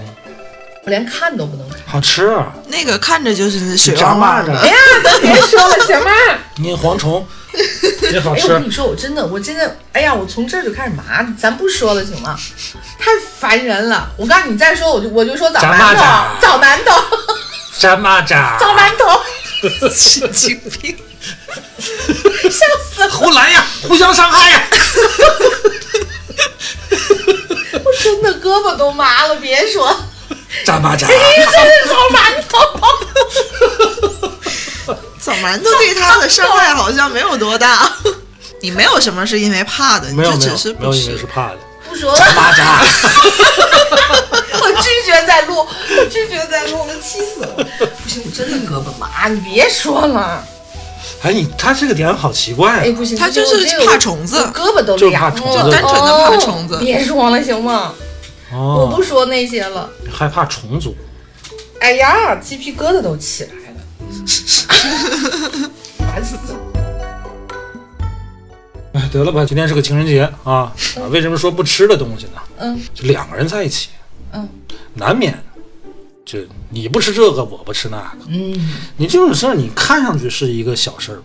[0.84, 1.73] 我连看都不能看。
[1.94, 4.66] 好吃啊，那个看着就是水炸蚂蚱汪汪的哎。
[4.66, 4.74] 呀，
[5.04, 6.10] 都别说了，行吗？
[6.56, 7.24] 你蝗虫
[8.10, 8.64] 也好哎，我跟。
[8.66, 12.36] 你说，我真的，我真的，哎呀，我从这儿就开始麻，咱不说了行吗？
[12.98, 14.10] 太烦人了。
[14.16, 17.00] 我告诉你，再说我就我就说枣炸馒头蚂蚱，枣馒头，
[17.78, 19.22] 炸蚂蚱，早馒头，
[19.88, 20.96] 神经病！
[21.78, 23.08] 笑死了！
[23.08, 24.60] 胡来呀，互相伤害呀。
[27.84, 29.96] 我真的胳膊都麻了，别说，
[30.64, 32.16] 炸蚂蚱，真是枣馒
[32.48, 32.52] 头。
[35.20, 37.90] 枣馒头对他的伤害好像没有多大。
[38.60, 41.26] 你没有什么是因为怕的，你没有没有就只是不没有，因为吃是。
[41.26, 41.58] 怕的。
[41.88, 42.62] 不说了，蚂蚱，
[44.62, 47.48] 我拒绝再录，我拒绝再录，我气死了！
[47.78, 50.42] 不行，我真的胳膊麻，你别说了。
[51.22, 52.94] 哎，你他这个点好奇怪哎，啊。
[52.96, 57.92] 不行，他就是怕虫子我胳膊都就是凉了，怕虫子就单纯的怕虫子哦别说了，行吗？
[58.54, 59.90] 我哦不，说那些了。
[60.10, 60.94] 害怕重组。
[61.80, 63.80] 哎呀，鸡皮疙瘩都起来了，
[65.98, 66.58] 烦死了！
[68.94, 70.72] 哎，得了吧，今天是个情人节啊，啊
[71.10, 72.40] 为什么说不吃的东西呢？
[72.58, 73.90] 嗯就两个人在一起，
[74.32, 74.48] 嗯
[74.94, 75.36] 难免
[76.24, 76.38] 就
[76.70, 78.18] 你不吃这个，我不吃那个。
[78.28, 78.54] 嗯，
[78.96, 81.20] 你这种事儿，你看上去是一个小事儿，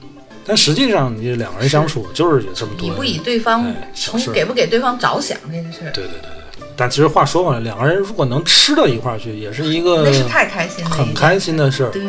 [0.45, 2.89] 但实际上你两个人相处就是有这么多。
[2.89, 6.38] 你不以对方哎从给不给对方着想这个事儿，对对对对。
[6.79, 11.91] 但其实话说回来，两个人如果能吃到一块儿去，也是一个那是太开心了，很开心的事儿。
[11.91, 12.01] 对，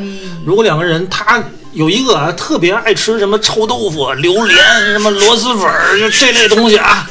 [0.46, 1.42] 如果两个人他
[1.72, 4.56] 有一个啊特别爱吃什么臭豆腐、榴莲、
[4.92, 7.10] 什么螺蛳粉儿，就这类东西啊，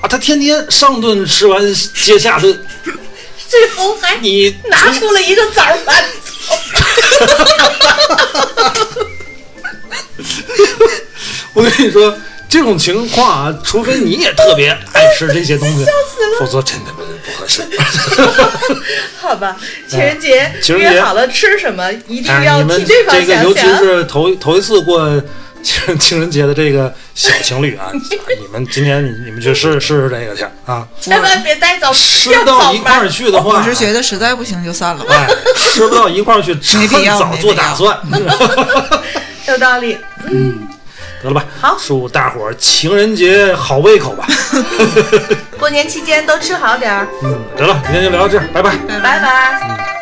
[0.00, 1.62] 啊，他天天上顿吃完
[1.94, 2.66] 接下顿，
[3.46, 6.02] 最后还你拿出了一个枣盘。
[11.52, 12.16] 我跟你说，
[12.52, 15.86] 这种情况啊，除非你也特别爱吃这些东西，
[16.38, 17.62] 否则真的不不合适。
[19.18, 19.56] 好吧，
[19.88, 23.60] 情人节哎情人节约好了吃什么，一定哎，要你们替对方这个，尤其。
[23.82, 25.10] 是头头一次过
[25.62, 27.88] 情情人节的这个小情侣啊，
[28.38, 35.14] 你们今天你你们去试试试这个去啊，千万别带走，吃到一块儿去的话，我是觉得实在不行就散了吧。
[35.14, 35.26] 哎，
[35.56, 37.98] 吃不到一块儿去，没必要趁 早做打算，
[39.48, 39.96] 有道理。
[41.22, 41.44] 得了吧？
[41.60, 44.26] 好祝大伙儿情人节好胃口吧。
[45.58, 48.76] 过年期间都吃好点儿，嗯，得了，今天就聊到这儿，拜拜。
[48.88, 50.01] 拜拜。